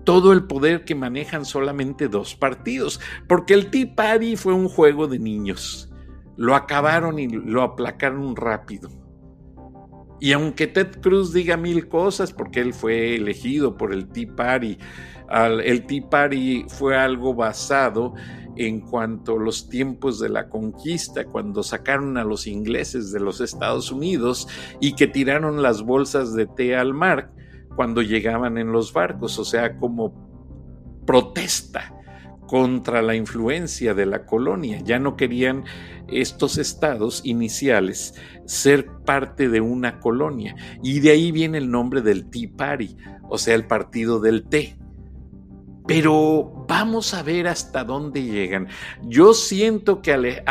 todo 0.03 0.31
el 0.31 0.45
poder 0.45 0.85
que 0.85 0.95
manejan 0.95 1.43
solamente 1.43 2.07
dos 2.07 2.33
partidos, 2.35 3.01
porque 3.27 3.53
el 3.53 3.69
Tea 3.69 3.93
Party 3.93 4.37
fue 4.37 4.53
un 4.53 4.69
juego 4.69 5.07
de 5.07 5.19
niños. 5.19 5.91
Lo 6.37 6.55
acabaron 6.55 7.19
y 7.19 7.27
lo 7.27 7.61
aplacaron 7.61 8.35
rápido. 8.35 8.89
Y 10.19 10.31
aunque 10.31 10.67
Ted 10.67 11.01
Cruz 11.01 11.33
diga 11.33 11.57
mil 11.57 11.89
cosas, 11.89 12.31
porque 12.31 12.61
él 12.61 12.73
fue 12.73 13.15
elegido 13.15 13.77
por 13.77 13.93
el 13.93 14.07
Tea 14.07 14.33
Party, 14.35 14.77
el 15.63 15.85
Tea 15.85 16.09
Party 16.09 16.65
fue 16.69 16.95
algo 16.95 17.33
basado 17.33 18.13
en 18.57 18.81
cuanto 18.81 19.33
a 19.33 19.43
los 19.43 19.69
tiempos 19.69 20.19
de 20.19 20.29
la 20.29 20.49
conquista, 20.49 21.25
cuando 21.25 21.63
sacaron 21.63 22.17
a 22.17 22.23
los 22.23 22.47
ingleses 22.47 23.11
de 23.11 23.19
los 23.19 23.41
Estados 23.41 23.91
Unidos 23.91 24.47
y 24.79 24.93
que 24.93 25.07
tiraron 25.07 25.61
las 25.61 25.83
bolsas 25.83 26.33
de 26.33 26.45
té 26.47 26.75
al 26.75 26.93
mar 26.93 27.31
cuando 27.75 28.01
llegaban 28.01 28.57
en 28.57 28.71
los 28.71 28.91
barcos, 28.93 29.37
o 29.39 29.45
sea, 29.45 29.77
como 29.77 31.03
protesta 31.05 31.93
contra 32.47 33.01
la 33.01 33.15
influencia 33.15 33.93
de 33.93 34.05
la 34.05 34.25
colonia. 34.25 34.79
Ya 34.83 34.99
no 34.99 35.15
querían 35.15 35.65
estos 36.07 36.57
estados 36.57 37.21
iniciales 37.23 38.15
ser 38.45 38.87
parte 39.05 39.49
de 39.49 39.61
una 39.61 39.99
colonia. 39.99 40.55
Y 40.81 41.01
de 41.01 41.11
ahí 41.11 41.31
viene 41.31 41.59
el 41.59 41.69
nombre 41.69 42.01
del 42.01 42.29
Tea 42.29 42.49
Party, 42.57 42.97
o 43.29 43.37
sea, 43.37 43.53
el 43.53 43.67
partido 43.67 44.19
del 44.19 44.47
té. 44.47 44.77
Pero 45.87 46.65
vamos 46.67 47.13
a 47.13 47.23
ver 47.23 47.47
hasta 47.47 47.85
dónde 47.85 48.21
llegan. 48.21 48.67
Yo 49.03 49.33
siento 49.33 50.01
que 50.01 50.43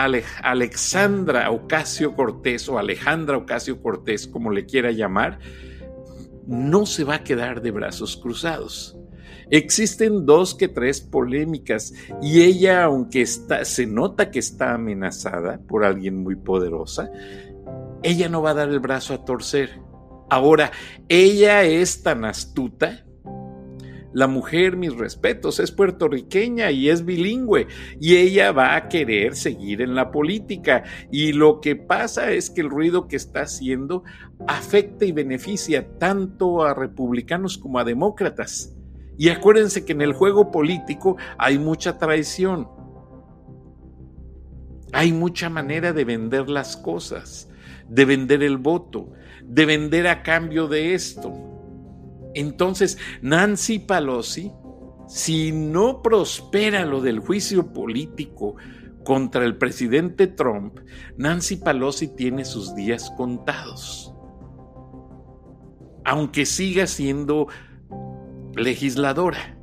Alexandra 0.43 1.51
Ocasio 1.51 2.15
Cortés 2.15 2.69
o 2.71 2.79
Alejandra 2.79 3.37
Ocasio 3.37 3.83
Cortés, 3.83 4.27
como 4.27 4.51
le 4.51 4.65
quiera 4.65 4.93
llamar, 4.93 5.39
no 6.47 6.87
se 6.87 7.05
va 7.05 7.17
a 7.17 7.25
quedar 7.25 7.61
de 7.61 7.71
brazos 7.71 8.17
cruzados. 8.17 8.97
Existen 9.51 10.27
dos 10.27 10.55
que 10.55 10.69
tres 10.69 11.01
polémicas 11.01 11.93
y 12.21 12.43
ella, 12.43 12.85
aunque 12.85 13.23
está, 13.23 13.65
se 13.65 13.87
nota 13.87 14.31
que 14.31 14.41
está 14.41 14.75
amenazada 14.75 15.61
por 15.69 15.85
alguien 15.85 16.17
muy 16.17 16.35
poderosa, 16.35 17.11
ella 18.03 18.29
no 18.29 18.43
va 18.43 18.51
a 18.51 18.55
dar 18.55 18.71
el 18.71 18.81
brazo 18.81 19.15
a 19.15 19.25
torcer. 19.25 19.81
Ahora, 20.31 20.73
ella 21.09 21.63
es 21.63 22.03
tan 22.03 22.25
astuta 22.25 23.06
la 24.17 24.29
mujer, 24.29 24.79
mis 24.79 24.97
respetos, 24.97 25.61
es 25.61 25.71
puertorriqueña 25.71 26.71
y 26.71 26.89
es 26.89 27.05
bilingüe 27.05 27.67
y 28.01 28.17
ella 28.17 28.51
va 28.51 28.75
a 28.75 28.89
querer 28.89 29.37
seguir 29.37 29.83
en 29.83 29.95
la 29.95 30.11
política. 30.11 30.85
Y 31.13 31.35
lo 31.35 31.61
que 31.61 31.77
pasa 31.77 32.33
es 32.33 32.49
que 32.49 32.63
el 32.63 32.71
ruido 32.71 33.09
que 33.09 33.17
está 33.17 33.43
haciendo 33.43 34.05
afecta 34.49 35.05
y 35.05 35.13
beneficia 35.13 35.99
tanto 35.99 36.65
a 36.65 36.73
republicanos 36.73 37.59
como 37.59 37.79
a 37.79 37.85
demócratas. 37.85 38.75
Y 39.19 39.29
acuérdense 39.29 39.85
que 39.85 39.93
en 39.93 40.01
el 40.01 40.15
juego 40.15 40.51
político 40.51 41.19
hay 41.37 41.59
mucha 41.59 41.99
traición. 41.99 42.69
Hay 44.95 45.13
mucha 45.13 45.51
manera 45.51 45.93
de 45.93 46.07
vender 46.07 46.49
las 46.49 46.79
cosas, 46.79 47.51
de 47.87 48.07
vender 48.07 48.43
el 48.43 48.57
voto, 48.57 49.13
de 49.45 49.67
vender 49.67 50.09
a 50.09 50.23
cambio 50.23 50.69
de 50.69 50.95
esto. 50.95 51.56
Entonces, 52.37 52.99
Nancy 53.23 53.79
Pelosi, 53.79 54.53
si 55.09 55.53
no 55.53 56.03
prospera 56.03 56.85
lo 56.85 57.01
del 57.01 57.19
juicio 57.19 57.73
político 57.73 58.57
contra 59.05 59.47
el 59.47 59.57
presidente 59.57 60.27
Trump, 60.27 60.81
Nancy 61.17 61.57
Pelosi 61.57 62.09
tiene 62.09 62.45
sus 62.45 62.75
días 62.75 63.11
contados. 63.17 64.13
Aunque 66.05 66.45
siga 66.45 66.87
siendo 66.87 67.49
legisladora, 68.55 69.59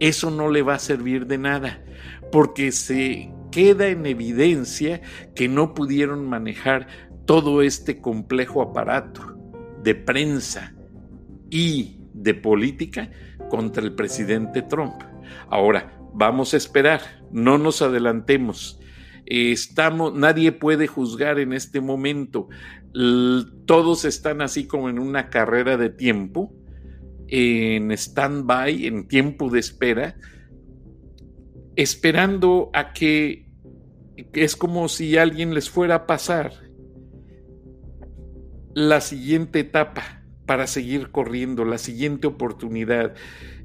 eso 0.00 0.30
no 0.30 0.50
le 0.50 0.60
va 0.60 0.74
a 0.74 0.78
servir 0.80 1.26
de 1.26 1.38
nada, 1.38 1.82
porque 2.30 2.72
se 2.72 3.32
queda 3.50 3.88
en 3.88 4.04
evidencia 4.04 5.00
que 5.34 5.48
no 5.48 5.72
pudieron 5.72 6.28
manejar 6.28 6.88
todo 7.24 7.62
este 7.62 8.02
complejo 8.02 8.60
aparato 8.60 9.22
de 9.82 9.94
prensa, 9.94 10.74
y 11.50 11.98
de 12.14 12.34
política 12.34 13.10
contra 13.48 13.82
el 13.82 13.94
presidente 13.94 14.62
Trump. 14.62 15.02
Ahora, 15.48 16.00
vamos 16.14 16.54
a 16.54 16.56
esperar, 16.56 17.00
no 17.30 17.58
nos 17.58 17.82
adelantemos. 17.82 18.80
Estamos, 19.26 20.14
nadie 20.14 20.52
puede 20.52 20.86
juzgar 20.86 21.38
en 21.38 21.52
este 21.52 21.80
momento. 21.80 22.48
Todos 23.66 24.04
están 24.04 24.42
así 24.42 24.66
como 24.66 24.88
en 24.88 24.98
una 24.98 25.28
carrera 25.28 25.76
de 25.76 25.90
tiempo, 25.90 26.52
en 27.28 27.92
stand-by, 27.92 28.86
en 28.86 29.06
tiempo 29.06 29.50
de 29.50 29.60
espera, 29.60 30.16
esperando 31.76 32.70
a 32.72 32.92
que 32.92 33.46
es 34.32 34.56
como 34.56 34.88
si 34.88 35.16
alguien 35.16 35.54
les 35.54 35.70
fuera 35.70 35.94
a 35.94 36.06
pasar 36.06 36.52
la 38.74 39.00
siguiente 39.00 39.60
etapa 39.60 40.19
para 40.50 40.66
seguir 40.66 41.12
corriendo, 41.12 41.64
la 41.64 41.78
siguiente 41.78 42.26
oportunidad. 42.26 43.14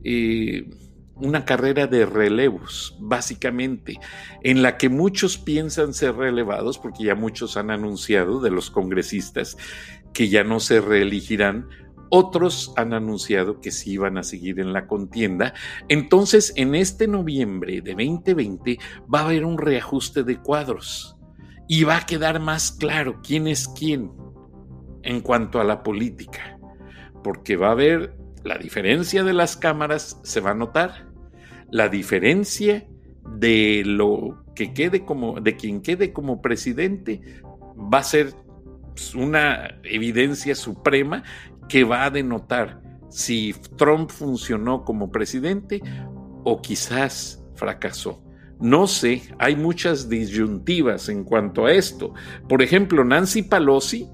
Eh, 0.03 0.69
una 1.15 1.43
carrera 1.43 1.87
de 1.87 2.05
relevos, 2.05 2.95
básicamente, 2.99 3.99
en 4.43 4.61
la 4.61 4.77
que 4.77 4.89
muchos 4.89 5.39
piensan 5.39 5.95
ser 5.95 6.15
relevados, 6.15 6.77
porque 6.77 7.05
ya 7.05 7.15
muchos 7.15 7.57
han 7.57 7.71
anunciado 7.71 8.39
de 8.39 8.51
los 8.51 8.69
congresistas 8.69 9.57
que 10.13 10.29
ya 10.29 10.43
no 10.43 10.59
se 10.59 10.79
reelegirán, 10.79 11.69
otros 12.11 12.71
han 12.75 12.93
anunciado 12.93 13.61
que 13.61 13.71
sí 13.71 13.93
iban 13.93 14.19
a 14.19 14.23
seguir 14.23 14.59
en 14.59 14.71
la 14.71 14.85
contienda. 14.85 15.55
Entonces, 15.89 16.53
en 16.55 16.75
este 16.75 17.07
noviembre 17.07 17.81
de 17.81 17.93
2020 17.93 18.77
va 19.11 19.21
a 19.21 19.25
haber 19.25 19.43
un 19.43 19.57
reajuste 19.57 20.23
de 20.23 20.39
cuadros 20.39 21.17
y 21.67 21.83
va 21.83 21.97
a 21.97 22.05
quedar 22.05 22.39
más 22.39 22.71
claro 22.71 23.21
quién 23.23 23.47
es 23.47 23.67
quién 23.69 24.11
en 25.01 25.21
cuanto 25.21 25.59
a 25.59 25.63
la 25.63 25.81
política 25.81 26.54
porque 27.25 27.55
va 27.55 27.69
a 27.69 27.71
haber 27.71 28.13
la 28.43 28.59
diferencia 28.59 29.23
de 29.23 29.33
las 29.33 29.57
cámaras, 29.57 30.19
se 30.21 30.41
va 30.41 30.51
a 30.51 30.53
notar, 30.53 31.07
la 31.71 31.89
diferencia 31.89 32.85
de 33.27 33.81
lo 33.83 34.45
que 34.53 34.75
quede 34.75 35.05
como, 35.05 35.41
de 35.41 35.55
quien 35.55 35.81
quede 35.81 36.13
como 36.13 36.39
presidente, 36.39 37.41
va 37.75 37.97
a 37.97 38.03
ser 38.03 38.35
una 39.15 39.79
evidencia 39.83 40.53
suprema 40.53 41.23
que 41.67 41.83
va 41.83 42.03
a 42.03 42.11
denotar 42.11 42.79
si 43.09 43.55
Trump 43.75 44.11
funcionó 44.11 44.83
como 44.85 45.09
presidente 45.09 45.81
o 46.43 46.61
quizás 46.61 47.43
fracasó. 47.55 48.21
No 48.59 48.85
sé, 48.85 49.23
hay 49.39 49.55
muchas 49.55 50.09
disyuntivas 50.09 51.09
en 51.09 51.23
cuanto 51.23 51.65
a 51.65 51.71
esto. 51.71 52.13
Por 52.47 52.61
ejemplo, 52.61 53.03
Nancy 53.03 53.41
Pelosi 53.41 54.07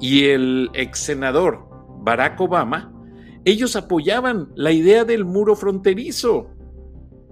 y 0.00 0.24
el 0.24 0.68
ex 0.74 0.98
senador 0.98 1.73
Barack 2.04 2.40
Obama, 2.40 2.92
ellos 3.44 3.76
apoyaban 3.76 4.48
la 4.54 4.72
idea 4.72 5.04
del 5.04 5.24
muro 5.24 5.56
fronterizo. 5.56 6.50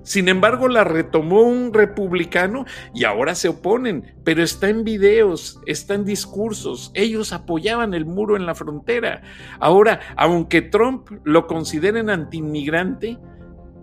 Sin 0.03 0.29
embargo, 0.29 0.67
la 0.67 0.83
retomó 0.83 1.43
un 1.43 1.73
republicano 1.73 2.65
y 2.93 3.05
ahora 3.05 3.37
se 3.37 3.49
oponen, 3.49 4.17
pero 4.25 4.43
está 4.43 4.69
en 4.69 4.83
videos, 4.83 5.61
está 5.67 5.95
en 5.95 6.05
discursos. 6.05 6.91
Ellos 6.95 7.33
apoyaban 7.33 7.95
el 7.95 8.05
muro 8.05 8.35
en 8.37 8.45
la 8.45 8.57
frontera. 8.57 9.23
Ahora, 9.61 10.01
aunque 10.17 10.61
Trump 10.61 11.09
lo 11.23 11.47
consideren 11.47 12.11
antiinmigrante, 12.11 13.19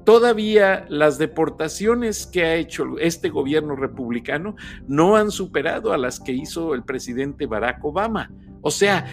todavía 0.04 0.86
las 0.90 1.18
deportaciones 1.20 2.28
que 2.28 2.44
ha 2.44 2.56
hecho 2.56 2.98
este 3.00 3.30
gobierno 3.30 3.78
republicano 3.78 4.56
no 4.88 5.16
han 5.16 5.32
superado 5.32 5.94
a 5.94 5.98
las 5.98 6.20
que 6.20 6.34
hizo 6.34 6.74
el 6.74 6.84
presidente 6.84 7.46
Barack 7.46 7.84
Obama. 7.86 8.30
O 8.62 8.72
sea, 8.72 9.06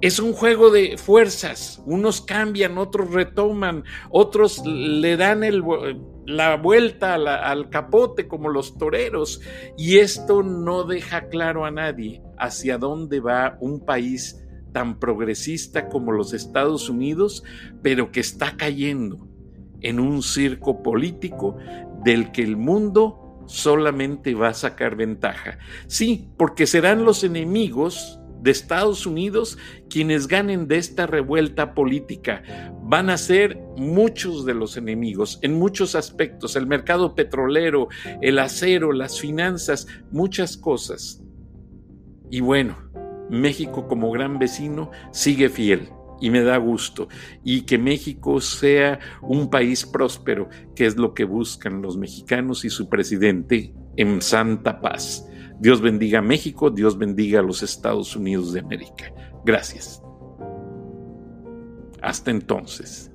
es 0.00 0.18
un 0.18 0.32
juego 0.32 0.70
de 0.70 0.98
fuerzas. 0.98 1.82
Unos 1.86 2.20
cambian, 2.20 2.78
otros 2.78 3.12
retoman, 3.12 3.84
otros 4.10 4.62
le 4.66 5.16
dan 5.16 5.42
la 6.26 6.56
vuelta 6.56 7.14
al 7.14 7.70
capote 7.70 8.28
como 8.28 8.48
los 8.48 8.76
toreros. 8.76 9.40
Y 9.76 9.98
esto 9.98 10.42
no 10.42 10.84
deja 10.84 11.28
claro 11.28 11.64
a 11.64 11.70
nadie 11.70 12.22
hacia 12.38 12.78
dónde 12.78 13.20
va 13.20 13.56
un 13.60 13.84
país 13.84 14.42
tan 14.72 14.98
progresista 14.98 15.88
como 15.88 16.12
los 16.12 16.34
Estados 16.34 16.90
Unidos, 16.90 17.42
pero 17.82 18.12
que 18.12 18.20
está 18.20 18.56
cayendo 18.56 19.26
en 19.80 20.00
un 20.00 20.22
circo 20.22 20.82
político 20.82 21.56
del 22.04 22.30
que 22.32 22.42
el 22.42 22.56
mundo 22.56 23.42
solamente 23.46 24.34
va 24.34 24.48
a 24.48 24.54
sacar 24.54 24.96
ventaja. 24.96 25.58
Sí, 25.86 26.28
porque 26.36 26.66
serán 26.66 27.04
los 27.04 27.24
enemigos 27.24 28.20
de 28.46 28.52
Estados 28.52 29.06
Unidos, 29.06 29.58
quienes 29.90 30.28
ganen 30.28 30.68
de 30.68 30.78
esta 30.78 31.08
revuelta 31.08 31.74
política 31.74 32.44
van 32.80 33.10
a 33.10 33.18
ser 33.18 33.58
muchos 33.76 34.46
de 34.46 34.54
los 34.54 34.76
enemigos 34.76 35.40
en 35.42 35.54
muchos 35.54 35.96
aspectos, 35.96 36.54
el 36.54 36.68
mercado 36.68 37.16
petrolero, 37.16 37.88
el 38.22 38.38
acero, 38.38 38.92
las 38.92 39.20
finanzas, 39.20 39.88
muchas 40.12 40.56
cosas. 40.56 41.20
Y 42.30 42.38
bueno, 42.38 42.78
México 43.28 43.88
como 43.88 44.12
gran 44.12 44.38
vecino 44.38 44.92
sigue 45.10 45.48
fiel 45.48 45.88
y 46.20 46.30
me 46.30 46.42
da 46.42 46.56
gusto. 46.58 47.08
Y 47.42 47.62
que 47.62 47.78
México 47.78 48.40
sea 48.40 49.00
un 49.22 49.50
país 49.50 49.84
próspero, 49.84 50.48
que 50.76 50.86
es 50.86 50.96
lo 50.96 51.14
que 51.14 51.24
buscan 51.24 51.82
los 51.82 51.96
mexicanos 51.96 52.64
y 52.64 52.70
su 52.70 52.88
presidente 52.88 53.74
en 53.96 54.22
santa 54.22 54.80
paz. 54.80 55.28
Dios 55.58 55.80
bendiga 55.80 56.18
a 56.18 56.22
México, 56.22 56.70
Dios 56.70 56.98
bendiga 56.98 57.40
a 57.40 57.42
los 57.42 57.62
Estados 57.62 58.14
Unidos 58.14 58.52
de 58.52 58.60
América. 58.60 59.12
Gracias. 59.44 60.02
Hasta 62.02 62.30
entonces. 62.30 63.10